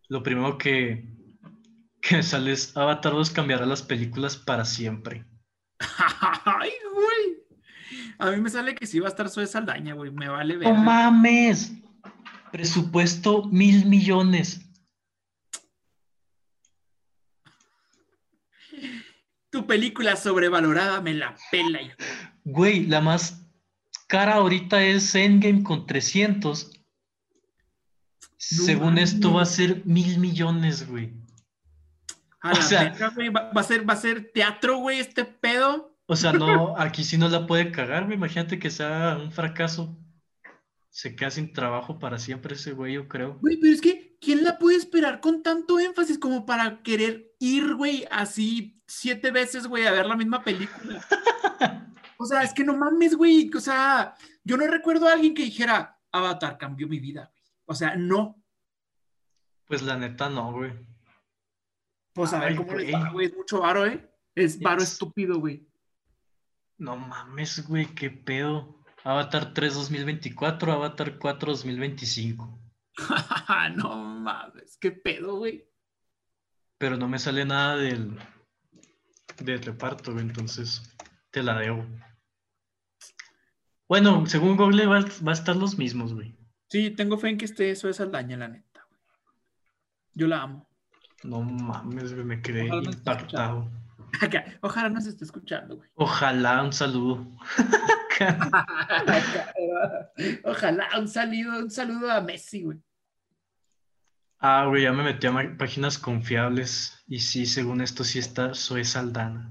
Lo 0.08 0.22
primero 0.22 0.58
que, 0.58 1.13
que 2.06 2.22
sale 2.22 2.52
es 2.52 2.76
Avatar 2.76 3.12
2 3.12 3.30
cambiará 3.30 3.64
las 3.64 3.82
películas 3.82 4.36
para 4.36 4.64
siempre. 4.64 5.24
Ay, 6.44 6.70
güey. 6.92 7.44
A 8.18 8.30
mí 8.30 8.40
me 8.40 8.50
sale 8.50 8.74
que 8.74 8.86
sí 8.86 9.00
va 9.00 9.08
a 9.08 9.10
estar 9.10 9.28
Zoe 9.30 9.46
Saldaña, 9.46 9.94
güey. 9.94 10.10
Me 10.10 10.28
vale 10.28 10.56
ver. 10.56 10.68
¡No 10.68 10.74
mames! 10.74 11.72
Presupuesto 12.52 13.44
mil 13.44 13.86
millones. 13.86 14.60
Tu 19.50 19.66
película 19.66 20.16
sobrevalorada 20.16 21.00
me 21.00 21.14
la 21.14 21.36
pela. 21.50 21.80
hijo. 21.80 21.96
Güey, 22.44 22.86
la 22.86 23.00
más 23.00 23.46
cara 24.08 24.34
ahorita 24.34 24.82
es 24.82 25.14
Endgame 25.14 25.62
con 25.62 25.86
300. 25.86 26.70
Según 28.36 28.98
esto 28.98 29.32
va 29.32 29.42
a 29.42 29.46
ser 29.46 29.84
mil 29.86 30.18
millones, 30.18 30.86
güey. 30.86 31.23
O 32.52 32.54
sea- 32.56 32.94
güey. 33.14 33.28
Va, 33.30 33.50
va 33.56 33.60
a 33.60 33.64
ser, 33.64 33.88
va 33.88 33.94
a 33.94 33.96
ser 33.96 34.30
teatro, 34.32 34.78
güey, 34.78 34.98
este 35.00 35.24
pedo. 35.24 35.96
O 36.06 36.16
sea, 36.16 36.32
no, 36.32 36.78
aquí 36.78 37.02
sí 37.02 37.16
no 37.16 37.28
la 37.28 37.46
puede 37.46 37.72
cagar, 37.72 38.04
güey. 38.04 38.16
Imagínate 38.16 38.58
que 38.58 38.70
sea 38.70 39.18
un 39.20 39.32
fracaso. 39.32 39.96
Se 40.90 41.16
queda 41.16 41.30
sin 41.30 41.52
trabajo 41.52 41.98
para 41.98 42.18
siempre 42.18 42.54
ese 42.54 42.72
güey, 42.72 42.94
yo 42.94 43.08
creo. 43.08 43.38
Güey, 43.40 43.56
pero 43.56 43.72
es 43.72 43.80
que, 43.80 44.16
¿quién 44.20 44.44
la 44.44 44.58
puede 44.58 44.76
esperar 44.76 45.20
con 45.20 45.42
tanto 45.42 45.80
énfasis 45.80 46.18
como 46.18 46.46
para 46.46 46.82
querer 46.82 47.32
ir, 47.40 47.74
güey, 47.74 48.06
así 48.10 48.80
siete 48.86 49.30
veces, 49.32 49.66
güey, 49.66 49.86
a 49.86 49.92
ver 49.92 50.06
la 50.06 50.16
misma 50.16 50.42
película? 50.42 51.04
O 52.16 52.26
sea, 52.26 52.42
es 52.42 52.54
que 52.54 52.64
no 52.64 52.76
mames, 52.76 53.16
güey. 53.16 53.50
O 53.54 53.60
sea, 53.60 54.14
yo 54.44 54.56
no 54.56 54.66
recuerdo 54.68 55.08
a 55.08 55.12
alguien 55.12 55.34
que 55.34 55.42
dijera, 55.42 55.98
Avatar 56.12 56.56
cambió 56.56 56.86
mi 56.88 57.00
vida, 57.00 57.28
güey. 57.32 57.44
O 57.66 57.74
sea, 57.74 57.96
no. 57.96 58.40
Pues 59.66 59.82
la 59.82 59.96
neta 59.96 60.30
no, 60.30 60.52
güey. 60.52 60.72
Pues 62.14 62.32
a 62.32 62.38
ver 62.40 62.56
cómo 62.56 62.72
les 62.74 62.90
güey. 62.90 62.92
va, 62.92 63.10
güey. 63.10 63.26
Es 63.26 63.36
mucho 63.36 63.60
varo, 63.60 63.84
¿eh? 63.86 64.08
Es 64.34 64.60
varo 64.60 64.82
Es- 64.82 64.92
estúpido, 64.92 65.38
güey. 65.40 65.68
No 66.78 66.96
mames, 66.96 67.66
güey, 67.68 67.86
qué 67.94 68.10
pedo. 68.10 68.82
Avatar 69.04 69.52
3 69.52 69.74
2024, 69.74 70.72
Avatar 70.72 71.18
4 71.18 71.52
2025. 71.52 72.58
no 73.76 73.96
mames, 73.96 74.76
qué 74.80 74.92
pedo, 74.92 75.36
güey. 75.36 75.68
Pero 76.78 76.96
no 76.96 77.08
me 77.08 77.18
sale 77.18 77.44
nada 77.44 77.76
del, 77.76 78.18
del 79.38 79.62
reparto, 79.62 80.12
güey, 80.12 80.24
entonces 80.24 80.82
te 81.30 81.42
la 81.42 81.58
debo. 81.58 81.84
Bueno, 83.88 84.26
según 84.26 84.56
Google 84.56 84.86
va, 84.86 85.00
va 85.00 85.30
a 85.30 85.34
estar 85.34 85.56
los 85.56 85.76
mismos, 85.78 86.14
güey. 86.14 86.34
Sí, 86.70 86.90
tengo 86.90 87.18
fe 87.18 87.28
en 87.28 87.38
que 87.38 87.44
esté 87.44 87.70
eso 87.70 87.86
de 87.86 87.94
Saldaña, 87.94 88.36
la 88.36 88.48
neta, 88.48 88.84
güey. 88.88 89.00
Yo 90.14 90.26
la 90.26 90.42
amo. 90.42 90.68
No 91.24 91.40
mames, 91.40 92.12
güey, 92.12 92.24
me 92.24 92.42
quedé 92.42 92.64
Ojalá 92.64 92.82
no 92.82 92.90
impactado. 92.90 93.70
Ojalá 94.60 94.90
nos 94.90 95.06
esté 95.06 95.24
escuchando, 95.24 95.76
güey. 95.76 95.88
Ojalá 95.94 96.62
un 96.62 96.72
saludo. 96.72 97.26
Ojalá, 100.44 100.88
un 100.98 101.08
saludo, 101.08 101.58
un 101.60 101.70
saludo 101.70 102.12
a 102.12 102.20
Messi, 102.20 102.62
güey. 102.62 102.78
ah, 104.38 104.66
güey, 104.68 104.82
ya 104.82 104.92
me 104.92 105.02
metí 105.02 105.26
a 105.26 105.56
páginas 105.56 105.98
confiables 105.98 107.02
y 107.08 107.20
sí, 107.20 107.46
según 107.46 107.80
esto 107.80 108.04
sí 108.04 108.18
está 108.18 108.54
Zoe 108.54 108.84
Saldana. 108.84 109.50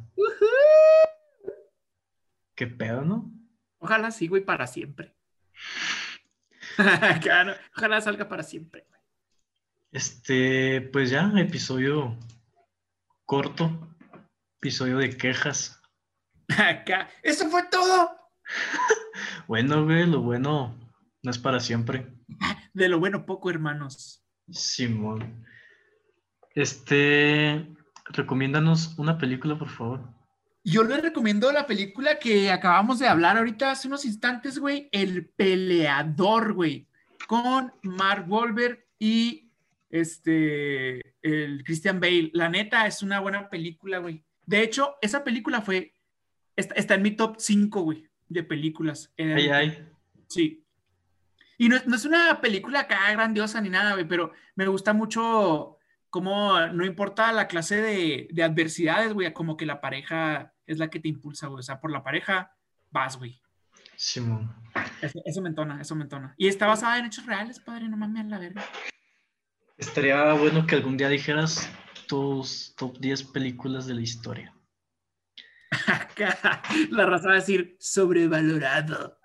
Qué 2.55 2.67
pedo, 2.67 3.01
¿no? 3.01 3.31
Ojalá 3.79 4.11
sí, 4.11 4.27
güey, 4.27 4.45
para 4.45 4.67
siempre. 4.67 5.15
Ojalá 7.75 7.99
salga 7.99 8.29
para 8.29 8.43
siempre. 8.43 8.85
Este, 9.93 10.81
pues 10.91 11.11
ya, 11.11 11.31
episodio 11.37 12.17
corto, 13.25 13.95
episodio 14.59 14.97
de 14.97 15.15
quejas. 15.15 15.79
Acá, 16.57 17.11
eso 17.21 17.47
fue 17.49 17.63
todo. 17.69 18.09
Bueno, 19.47 19.83
güey, 19.85 20.07
lo 20.07 20.21
bueno 20.21 20.75
no 21.21 21.29
es 21.29 21.37
para 21.37 21.59
siempre. 21.59 22.11
De 22.73 22.89
lo 22.89 22.99
bueno 22.99 23.25
poco, 23.25 23.51
hermanos. 23.51 24.25
Simón. 24.49 25.45
Este, 26.55 27.67
recomiéndanos 28.05 28.97
una 28.97 29.17
película, 29.17 29.59
por 29.59 29.69
favor. 29.69 30.09
Yo 30.63 30.83
les 30.83 31.01
recomiendo 31.01 31.51
la 31.51 31.67
película 31.67 32.17
que 32.17 32.51
acabamos 32.51 32.97
de 32.99 33.07
hablar 33.07 33.37
ahorita 33.37 33.69
hace 33.69 33.87
unos 33.89 34.05
instantes, 34.05 34.57
güey, 34.57 34.89
El 34.91 35.29
Peleador, 35.29 36.53
güey, 36.53 36.87
con 37.27 37.71
Mark 37.83 38.25
Wahlberg 38.27 38.83
y 38.97 39.43
este, 39.93 41.15
el 41.21 41.63
Christian 41.63 41.99
Bale. 41.99 42.31
La 42.33 42.49
neta 42.49 42.85
es 42.87 43.01
una 43.03 43.19
buena 43.19 43.49
película, 43.49 43.99
güey. 43.99 44.23
De 44.45 44.61
hecho, 44.61 44.95
esa 45.01 45.23
película 45.23 45.61
fue, 45.61 45.93
está, 46.55 46.75
está 46.75 46.95
en 46.95 47.03
mi 47.03 47.11
top 47.11 47.35
5, 47.39 47.81
güey, 47.81 48.09
de 48.27 48.43
películas. 48.43 49.13
En 49.17 49.33
Ay, 49.33 49.45
el- 49.45 49.53
ay. 49.53 49.87
Sí. 50.27 50.63
Y 51.57 51.69
no, 51.69 51.75
es- 51.77 51.85
no 51.87 51.95
es 51.95 52.05
una 52.05 52.41
película 52.41 52.81
acá 52.81 53.11
grandiosa 53.11 53.61
ni 53.61 53.69
nada, 53.69 53.93
güey, 53.93 54.07
pero 54.07 54.31
me 54.55 54.67
gusta 54.67 54.93
mucho 54.93 55.77
cómo 56.09 56.59
no 56.67 56.85
importa 56.85 57.31
la 57.31 57.47
clase 57.47 57.81
de, 57.81 58.27
de 58.31 58.43
adversidades, 58.43 59.13
güey, 59.13 59.31
como 59.33 59.55
que 59.57 59.65
la 59.65 59.79
pareja 59.81 60.53
es 60.65 60.77
la 60.79 60.89
que 60.89 60.99
te 60.99 61.07
impulsa, 61.07 61.47
güey. 61.47 61.59
O 61.59 61.63
sea, 61.63 61.79
por 61.79 61.91
la 61.91 62.03
pareja 62.03 62.51
vas, 62.91 63.17
güey. 63.17 63.39
Simón. 63.95 64.53
Eso, 65.01 65.21
eso 65.23 65.41
me 65.41 65.49
entona, 65.49 65.79
eso 65.79 65.95
me 65.95 66.03
entona. 66.03 66.33
Y 66.37 66.47
está 66.47 66.65
basada 66.67 66.97
en 66.97 67.05
hechos 67.05 67.25
reales, 67.25 67.59
padre, 67.59 67.87
no 67.87 67.95
mames 67.97 68.25
la 68.25 68.39
verga. 68.39 68.63
Estaría 69.87 70.31
bueno 70.33 70.65
que 70.65 70.75
algún 70.75 70.95
día 70.95 71.09
dijeras 71.09 71.69
tus 72.07 72.73
top 72.77 72.97
10 72.99 73.25
películas 73.25 73.85
de 73.85 73.93
la 73.93 74.01
historia. 74.01 74.55
La 76.89 77.05
raza 77.05 77.27
va 77.27 77.33
a 77.33 77.35
decir 77.35 77.75
sobrevalorado. 77.79 79.19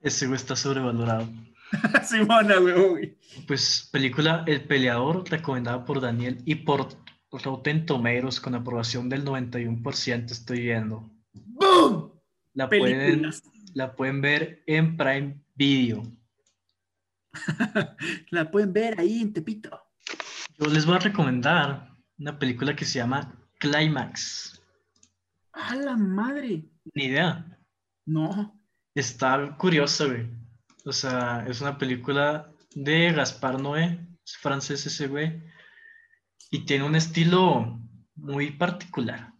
Ese 0.00 0.28
güey 0.28 0.36
está 0.36 0.54
sobrevalorado. 0.54 1.28
Simona, 2.04 2.56
güey. 2.58 3.18
Pues 3.48 3.88
película 3.92 4.44
El 4.46 4.62
Peleador, 4.62 5.28
recomendada 5.28 5.84
por 5.84 6.00
Daniel 6.00 6.40
y 6.44 6.54
por 6.54 6.88
Rotten 7.32 7.84
Tomatoes 7.84 8.40
con 8.40 8.54
aprobación 8.54 9.08
del 9.08 9.24
91%, 9.24 10.30
estoy 10.30 10.60
viendo. 10.60 11.10
¡Boom! 11.34 12.12
La 12.54 12.68
pueden, 12.68 13.28
la 13.74 13.96
pueden 13.96 14.20
ver 14.20 14.62
en 14.66 14.96
Prime 14.96 15.40
Video. 15.56 16.04
La 18.30 18.50
pueden 18.50 18.72
ver 18.72 18.98
ahí 18.98 19.20
en 19.20 19.32
Tepito. 19.34 19.85
Yo 20.58 20.68
les 20.68 20.86
voy 20.86 20.96
a 20.96 21.00
recomendar 21.00 21.90
una 22.18 22.38
película 22.38 22.74
que 22.74 22.86
se 22.86 22.98
llama 22.98 23.30
Climax. 23.58 24.58
¡A 25.52 25.74
la 25.74 25.96
madre! 25.96 26.64
Ni 26.94 27.04
idea. 27.04 27.44
No. 28.06 28.58
Está 28.94 29.54
curiosa, 29.58 30.06
güey. 30.06 30.30
O 30.86 30.92
sea, 30.92 31.44
es 31.46 31.60
una 31.60 31.76
película 31.76 32.50
de 32.74 33.12
Gaspar 33.12 33.60
Noé, 33.60 34.00
es 34.24 34.36
francés 34.38 34.86
ese 34.86 35.08
güey, 35.08 35.42
y 36.50 36.64
tiene 36.64 36.84
un 36.84 36.96
estilo 36.96 37.78
muy 38.14 38.50
particular. 38.52 39.34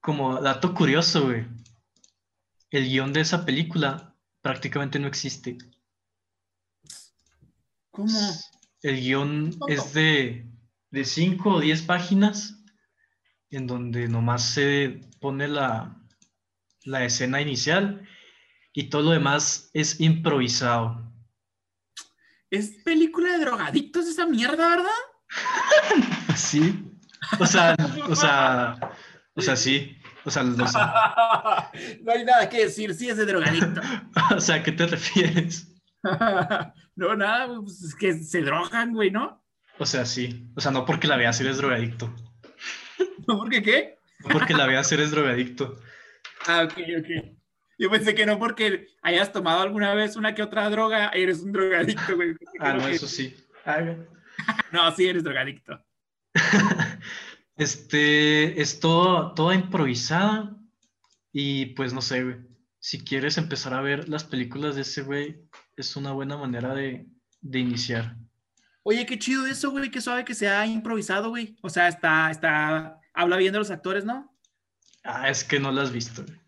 Como 0.00 0.40
dato 0.40 0.72
curioso, 0.72 1.24
güey, 1.24 1.46
el 2.70 2.84
guion 2.84 3.12
de 3.12 3.22
esa 3.22 3.44
película 3.44 4.14
prácticamente 4.40 5.00
no 5.00 5.08
existe. 5.08 5.58
¿Cómo? 7.90 8.20
El 8.86 9.00
guion 9.00 9.50
es 9.66 9.92
de, 9.94 10.46
de 10.92 11.04
5 11.04 11.50
o 11.50 11.60
10 11.60 11.82
páginas, 11.82 12.62
en 13.50 13.66
donde 13.66 14.06
nomás 14.06 14.44
se 14.48 15.00
pone 15.20 15.48
la, 15.48 16.00
la 16.84 17.04
escena 17.04 17.40
inicial 17.40 18.06
y 18.72 18.88
todo 18.88 19.02
lo 19.02 19.10
demás 19.10 19.70
es 19.74 20.00
improvisado. 20.00 21.12
Es 22.48 22.76
película 22.84 23.32
de 23.32 23.38
drogadictos 23.44 24.06
esa 24.06 24.24
mierda, 24.26 24.68
¿verdad? 24.68 24.90
Sí. 26.36 26.84
O 27.40 27.46
sea, 27.46 27.74
o 28.08 28.14
sea, 28.14 28.78
o 29.34 29.40
sea, 29.40 29.56
sí. 29.56 29.96
O 30.24 30.30
sea, 30.30 30.44
los- 30.44 30.72
no 32.04 32.12
hay 32.12 32.24
nada 32.24 32.48
que 32.48 32.66
decir, 32.66 32.94
sí 32.94 33.08
es 33.08 33.16
de 33.16 33.26
drogadicto. 33.26 33.80
o 34.36 34.40
sea, 34.40 34.56
¿a 34.56 34.62
qué 34.62 34.70
te 34.70 34.86
refieres? 34.86 35.75
no, 36.96 37.16
nada, 37.16 37.60
pues 37.60 37.82
es 37.82 37.94
que 37.94 38.12
se 38.14 38.42
drogan, 38.42 38.92
güey, 38.94 39.10
¿no? 39.10 39.42
O 39.78 39.86
sea, 39.86 40.04
sí. 40.06 40.50
O 40.56 40.60
sea, 40.60 40.70
no 40.72 40.84
porque 40.86 41.06
la 41.06 41.16
veas 41.16 41.40
eres 41.40 41.58
drogadicto. 41.58 42.14
¿No 43.28 43.38
porque 43.38 43.62
qué? 43.62 43.98
No 44.20 44.28
porque 44.30 44.54
la 44.54 44.66
veas 44.66 44.90
eres 44.92 45.10
drogadicto. 45.10 45.78
Ah, 46.48 46.62
ok, 46.62 46.74
ok. 47.00 47.36
Yo 47.76 47.90
pensé 47.90 48.14
que 48.14 48.24
no 48.24 48.38
porque 48.38 48.86
hayas 49.02 49.32
tomado 49.32 49.62
alguna 49.62 49.94
vez 49.94 50.14
una 50.14 50.32
que 50.32 50.42
otra 50.44 50.70
droga, 50.70 51.08
eres 51.08 51.40
un 51.40 51.50
drogadicto, 51.50 52.14
güey. 52.14 52.36
Ah, 52.60 52.74
no, 52.74 52.86
que- 52.86 52.92
eso 52.92 53.08
sí. 53.08 53.34
No, 54.70 54.88
sí 54.92 55.08
eres 55.08 55.24
drogadicto. 55.24 55.84
Este, 57.56 58.60
es 58.60 58.78
todo, 58.80 59.34
toda 59.34 59.54
improvisada 59.56 60.56
y 61.32 61.66
pues 61.74 61.92
no 61.92 62.00
sé, 62.02 62.22
güey. 62.22 62.36
Si 62.88 63.02
quieres 63.04 63.36
empezar 63.36 63.74
a 63.74 63.80
ver 63.80 64.08
las 64.08 64.22
películas 64.22 64.76
de 64.76 64.82
ese 64.82 65.02
güey, 65.02 65.40
es 65.76 65.96
una 65.96 66.12
buena 66.12 66.36
manera 66.36 66.72
de, 66.72 67.04
de 67.40 67.58
iniciar. 67.58 68.14
Oye, 68.84 69.04
qué 69.06 69.18
chido 69.18 69.44
eso, 69.44 69.72
güey, 69.72 69.90
qué 69.90 70.00
suave 70.00 70.24
que 70.24 70.36
se 70.36 70.48
ha 70.48 70.64
improvisado, 70.64 71.30
güey. 71.30 71.56
O 71.62 71.68
sea, 71.68 71.88
está, 71.88 72.30
está, 72.30 73.00
habla 73.12 73.38
bien 73.38 73.52
de 73.52 73.58
los 73.58 73.72
actores, 73.72 74.04
¿no? 74.04 74.32
Ah, 75.02 75.28
es 75.28 75.42
que 75.42 75.58
no 75.58 75.72
lo 75.72 75.80
has 75.80 75.90
visto. 75.90 76.22
güey. 76.24 76.38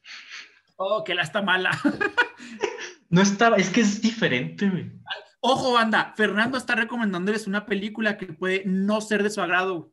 Oh, 0.76 1.02
que 1.02 1.16
la 1.16 1.22
está 1.22 1.42
mala. 1.42 1.70
No 3.10 3.22
estaba, 3.22 3.56
es 3.56 3.70
que 3.70 3.80
es 3.80 4.00
diferente, 4.02 4.68
güey. 4.68 4.92
Ojo, 5.40 5.72
banda, 5.72 6.12
Fernando 6.14 6.58
está 6.58 6.74
recomendándoles 6.74 7.46
una 7.46 7.64
película 7.64 8.18
que 8.18 8.26
puede 8.26 8.62
no 8.66 9.00
ser 9.00 9.22
de 9.22 9.30
su 9.30 9.40
agrado. 9.40 9.90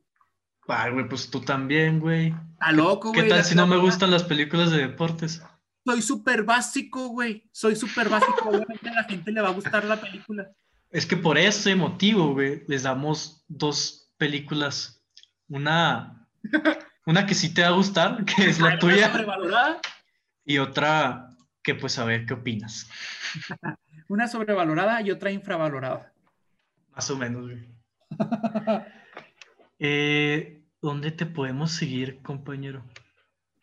Ay, 0.67 0.91
güey, 0.91 1.07
pues 1.07 1.29
tú 1.31 1.39
también, 1.39 2.01
güey. 2.01 2.35
Está 2.51 2.73
loco, 2.73 3.13
¿Qué 3.13 3.19
güey. 3.21 3.29
tal 3.29 3.37
la- 3.39 3.43
si 3.45 3.55
no 3.55 3.65
me 3.65 3.77
la- 3.77 3.81
gustan 3.81 4.11
las 4.11 4.23
películas 4.25 4.69
de 4.69 4.79
deportes? 4.79 5.41
Soy 5.85 6.01
súper 6.01 6.43
básico, 6.43 7.09
güey. 7.09 7.47
Soy 7.51 7.75
súper 7.75 8.09
básico. 8.09 8.49
Obviamente 8.49 8.89
a 8.89 8.93
la 8.93 9.03
gente 9.03 9.31
le 9.31 9.39
va 9.39 9.49
a 9.49 9.53
gustar 9.53 9.85
la 9.85 10.01
película. 10.01 10.51
Es 10.89 11.05
que 11.05 11.15
por 11.15 11.37
ese 11.37 11.75
motivo, 11.75 12.33
güey, 12.33 12.63
les 12.67 12.83
damos 12.83 13.45
dos 13.47 14.11
películas. 14.17 15.05
Una, 15.47 16.27
una 17.05 17.27
que 17.27 17.35
sí 17.35 17.53
te 17.53 17.61
va 17.61 17.67
a 17.67 17.71
gustar, 17.71 18.25
que 18.35 18.49
es 18.49 18.59
la 18.59 18.69
Una 18.69 18.79
tuya, 18.79 19.11
sobrevalorada, 19.11 19.79
y 20.43 20.57
otra 20.57 21.29
que 21.61 21.75
pues 21.75 21.99
a 21.99 22.05
ver 22.05 22.25
qué 22.25 22.33
opinas. 22.33 22.89
una 24.07 24.27
sobrevalorada 24.27 25.01
y 25.01 25.11
otra 25.11 25.29
infravalorada. 25.29 26.11
Más 26.95 27.09
o 27.11 27.17
menos, 27.17 27.43
güey. 27.43 27.69
Eh, 29.77 30.63
¿Dónde 30.81 31.11
te 31.11 31.25
podemos 31.25 31.73
seguir, 31.73 32.21
compañero? 32.21 32.85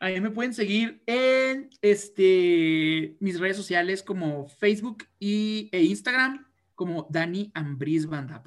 A 0.02 0.08
mí 0.08 0.20
me 0.20 0.32
pueden 0.32 0.52
seguir 0.52 1.00
en 1.06 1.70
este, 1.80 3.16
mis 3.20 3.38
redes 3.38 3.56
sociales 3.56 4.02
como 4.02 4.48
Facebook 4.48 5.04
y, 5.20 5.68
e 5.70 5.84
Instagram 5.84 6.44
como 6.74 7.06
Dani 7.08 7.52
Ambris 7.54 8.06
Banda. 8.06 8.42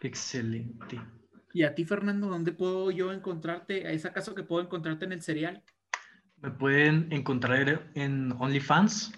Excelente. 0.00 1.00
Y 1.52 1.64
a 1.64 1.74
ti, 1.74 1.84
Fernando, 1.84 2.28
¿dónde 2.28 2.52
puedo 2.52 2.92
yo 2.92 3.12
encontrarte? 3.12 3.92
¿Es 3.92 4.04
acaso 4.04 4.36
que 4.36 4.44
puedo 4.44 4.62
encontrarte 4.62 5.06
en 5.06 5.12
el 5.12 5.22
cereal? 5.22 5.64
Me 6.36 6.52
pueden 6.52 7.08
encontrar 7.10 7.90
en 7.94 8.30
OnlyFans. 8.38 9.12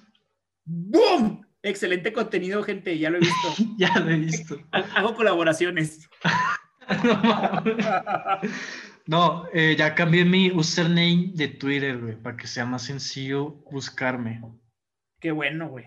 ¡Boom! 0.65 1.47
Excelente 1.63 2.15
contenido, 2.15 2.63
gente. 2.63 2.99
Ya 2.99 3.11
lo 3.11 3.19
he 3.19 3.21
visto. 3.21 3.49
ya 3.77 4.01
lo 4.01 4.11
he 4.11 4.17
visto. 4.17 4.59
Hago 4.73 5.15
colaboraciones. 5.15 6.09
no, 7.05 7.15
mames. 7.23 7.87
No, 9.07 9.47
eh, 9.53 9.75
ya 9.77 9.95
cambié 9.95 10.25
mi 10.25 10.51
username 10.51 11.33
de 11.35 11.49
Twitter, 11.49 11.99
güey, 12.01 12.17
para 12.17 12.37
que 12.37 12.47
sea 12.47 12.65
más 12.65 12.83
sencillo 12.85 13.63
buscarme. 13.71 14.41
Qué 15.21 15.31
bueno, 15.31 15.69
güey. 15.69 15.87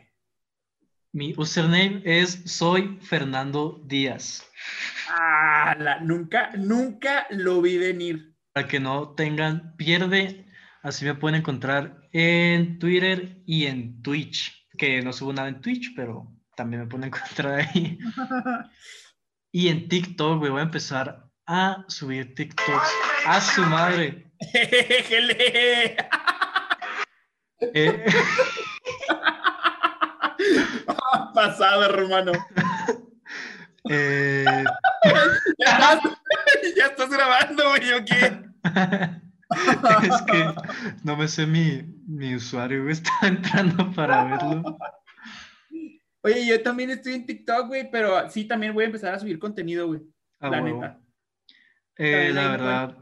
Mi 1.14 1.34
username 1.36 2.02
es 2.06 2.44
Soy 2.46 3.00
Fernando 3.02 3.82
Díaz. 3.86 4.48
Ah, 5.10 5.76
la- 5.80 6.00
nunca, 6.02 6.52
nunca 6.58 7.26
lo 7.32 7.62
vi 7.62 7.78
venir. 7.78 8.36
Para 8.54 8.68
que 8.68 8.80
no 8.80 9.16
tengan 9.16 9.76
pierde, 9.78 10.46
así 10.84 11.06
me 11.06 11.16
pueden 11.16 11.40
encontrar 11.40 12.08
en 12.12 12.78
Twitter 12.78 13.42
y 13.48 13.66
en 13.66 14.02
Twitch. 14.04 14.68
Que 14.78 15.02
no 15.02 15.12
subo 15.12 15.34
nada 15.34 15.48
en 15.48 15.62
Twitch, 15.62 15.94
pero 15.96 16.32
también 16.56 16.84
me 16.84 16.88
pueden 16.88 17.08
encontrar 17.14 17.62
ahí. 17.62 17.98
Y 19.50 19.70
en 19.70 19.88
TikTok, 19.88 20.38
güey, 20.40 20.52
voy 20.52 20.60
a 20.60 20.64
empezar 20.66 21.27
a 21.48 21.84
subir 21.88 22.36
TikToks 22.36 22.90
a 23.26 23.42
su 23.42 23.62
madre. 23.64 24.24
Eh, 27.60 28.06
Pasado, 31.34 31.86
hermano. 31.86 32.32
eh, 33.90 34.46
Ya 35.58 35.72
estás, 35.72 36.00
ya 36.76 36.86
estás 36.86 37.10
grabando, 37.10 37.64
güey, 37.70 37.94
¿o 37.94 38.06
qué? 38.06 38.44
es 40.08 40.22
que 40.24 40.54
no 41.04 41.18
me 41.18 41.28
sé 41.28 41.48
mi, 41.48 41.82
mi 42.08 42.36
usuario, 42.36 42.84
güey, 42.84 42.94
estaba 42.94 43.28
entrando 43.28 43.92
para 43.94 44.24
verlo. 44.26 44.78
Oye, 46.22 46.46
yo 46.46 46.62
también 46.62 46.90
estoy 46.92 47.14
en 47.14 47.26
TikTok, 47.26 47.68
güey, 47.68 47.90
pero 47.90 48.30
sí, 48.30 48.46
también 48.46 48.74
voy 48.74 48.84
a 48.84 48.88
empezar 48.88 49.14
a 49.14 49.20
subir 49.20 49.40
contenido, 49.40 49.88
güey. 49.88 50.02
Ah, 50.40 50.50
la 50.50 50.62
neta. 50.62 51.00
Eh, 51.98 52.32
la 52.34 52.44
me 52.44 52.50
verdad, 52.50 52.98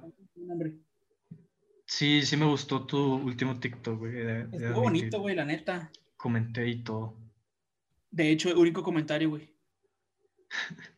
sí, 1.85 2.25
sí 2.25 2.37
me 2.37 2.45
gustó 2.45 2.85
tu 2.85 3.15
último 3.15 3.59
TikTok, 3.59 3.99
güey. 3.99 4.21
Estuvo 4.51 4.81
bonito, 4.81 5.19
güey, 5.19 5.35
la 5.35 5.45
neta. 5.45 5.91
Comenté 6.15 6.67
y 6.67 6.83
todo. 6.83 7.17
De 8.11 8.31
hecho, 8.31 8.49
el 8.49 8.57
único 8.57 8.83
comentario, 8.83 9.29
güey. 9.29 9.53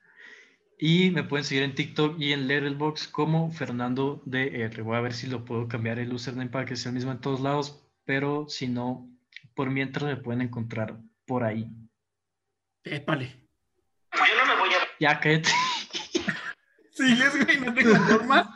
Y 0.80 1.10
me 1.10 1.24
pueden 1.24 1.44
seguir 1.44 1.64
en 1.64 1.74
TikTok 1.74 2.20
y 2.20 2.34
en 2.34 2.48
Letterboxd 2.48 3.10
como 3.10 3.52
Fernando 3.52 4.22
DR. 4.26 4.84
Voy 4.84 4.96
a 4.96 5.02
ver 5.02 5.14
si 5.14 5.26
lo 5.26 5.44
puedo 5.44 5.68
cambiar 5.68 5.98
el 5.98 6.14
username 6.14 6.52
para 6.52 6.66
que 6.66 6.76
sea 6.76 6.92
el 6.92 6.96
mismo 6.96 7.12
en 7.12 7.20
todos 7.20 7.40
lados, 7.40 7.84
pero 8.06 8.48
si 8.48 8.68
no, 8.68 9.10
por 9.56 9.72
mientras 9.72 10.06
me 10.06 10.18
pueden 10.18 10.42
encontrar 10.42 11.00
por 11.26 11.44
ahí. 11.44 11.68
Épale. 12.84 13.48
Ya 15.00 15.20
cállate. 15.20 15.50
¿Sigues, 16.98 17.46
güey? 17.46 17.60
¿No 17.62 17.74
te 17.74 17.84
conformas? 17.84 18.48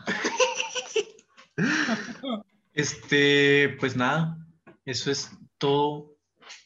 Este, 2.74 3.78
pues 3.80 3.96
nada, 3.96 4.38
eso 4.86 5.12
es 5.12 5.30
todo 5.60 6.18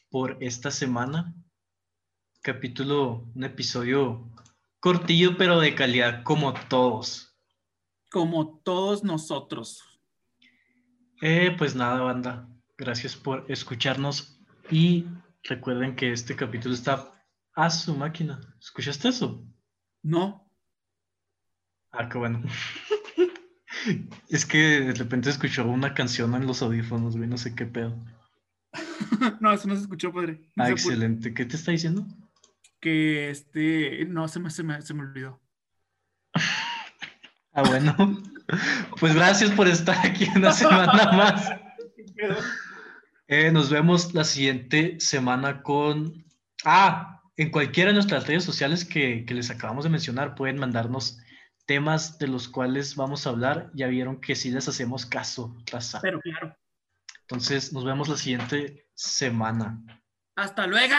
por 0.08 0.38
esta 0.40 0.70
semana. 0.70 1.34
Capítulo, 2.40 3.28
un 3.34 3.44
episodio 3.44 4.30
cortillo, 4.80 5.36
pero 5.36 5.60
de 5.60 5.74
calidad, 5.74 6.22
como 6.22 6.54
todos. 6.54 7.36
Como 8.10 8.60
todos 8.60 9.04
nosotros. 9.04 9.82
Eh, 11.20 11.54
pues 11.58 11.74
nada, 11.74 12.00
banda. 12.00 12.48
Gracias 12.78 13.16
por 13.16 13.44
escucharnos 13.48 14.40
y 14.70 15.04
recuerden 15.42 15.94
que 15.96 16.12
este 16.12 16.36
capítulo 16.36 16.74
está 16.74 17.12
a 17.54 17.68
su 17.68 17.94
máquina. 17.94 18.40
¿Escuchaste 18.60 19.08
eso? 19.08 19.44
No. 20.02 20.45
Ah, 21.96 22.08
qué 22.08 22.18
bueno. 22.18 22.42
Es 24.28 24.44
que 24.46 24.80
de 24.80 24.94
repente 24.94 25.30
escuchó 25.30 25.64
una 25.64 25.94
canción 25.94 26.34
en 26.34 26.46
los 26.46 26.62
audífonos, 26.62 27.16
güey, 27.16 27.28
no 27.28 27.38
sé 27.38 27.54
qué 27.54 27.66
pedo. 27.66 27.96
no, 29.40 29.52
eso 29.52 29.68
no 29.68 29.76
se 29.76 29.82
escuchó, 29.82 30.12
padre. 30.12 30.40
No 30.56 30.64
Ah, 30.64 30.70
excelente. 30.70 31.32
¿Qué 31.32 31.44
te 31.44 31.56
está 31.56 31.70
diciendo? 31.70 32.04
Que 32.80 33.30
este. 33.30 34.04
No, 34.06 34.26
se 34.28 34.40
me, 34.40 34.50
se 34.50 34.62
me, 34.62 34.80
se 34.82 34.94
me 34.94 35.02
olvidó. 35.02 35.40
Ah, 37.58 37.62
bueno. 37.62 37.96
Pues 39.00 39.14
gracias 39.14 39.50
por 39.52 39.66
estar 39.66 39.96
aquí 40.04 40.28
una 40.36 40.52
semana 40.52 41.10
más. 41.12 41.50
Eh, 43.28 43.50
nos 43.50 43.70
vemos 43.70 44.12
la 44.12 44.24
siguiente 44.24 45.00
semana 45.00 45.62
con... 45.62 46.22
Ah, 46.66 47.22
en 47.38 47.50
cualquiera 47.50 47.88
de 47.88 47.94
nuestras 47.94 48.26
redes 48.26 48.44
sociales 48.44 48.84
que, 48.84 49.24
que 49.24 49.32
les 49.32 49.48
acabamos 49.48 49.84
de 49.84 49.90
mencionar 49.90 50.34
pueden 50.34 50.58
mandarnos 50.58 51.18
temas 51.66 52.18
de 52.18 52.28
los 52.28 52.48
cuales 52.48 52.96
vamos 52.96 53.26
a 53.26 53.30
hablar. 53.30 53.70
Ya 53.74 53.88
vieron 53.88 54.20
que 54.20 54.34
sí 54.34 54.50
les 54.50 54.68
hacemos 54.68 55.04
caso, 55.04 55.56
raza. 55.66 56.00
Pero 56.00 56.20
claro. 56.20 56.56
Entonces 57.22 57.72
nos 57.72 57.84
vemos 57.84 58.08
la 58.08 58.16
siguiente 58.16 58.88
semana. 58.94 59.82
¡Hasta 60.36 60.66
luego! 60.66 60.94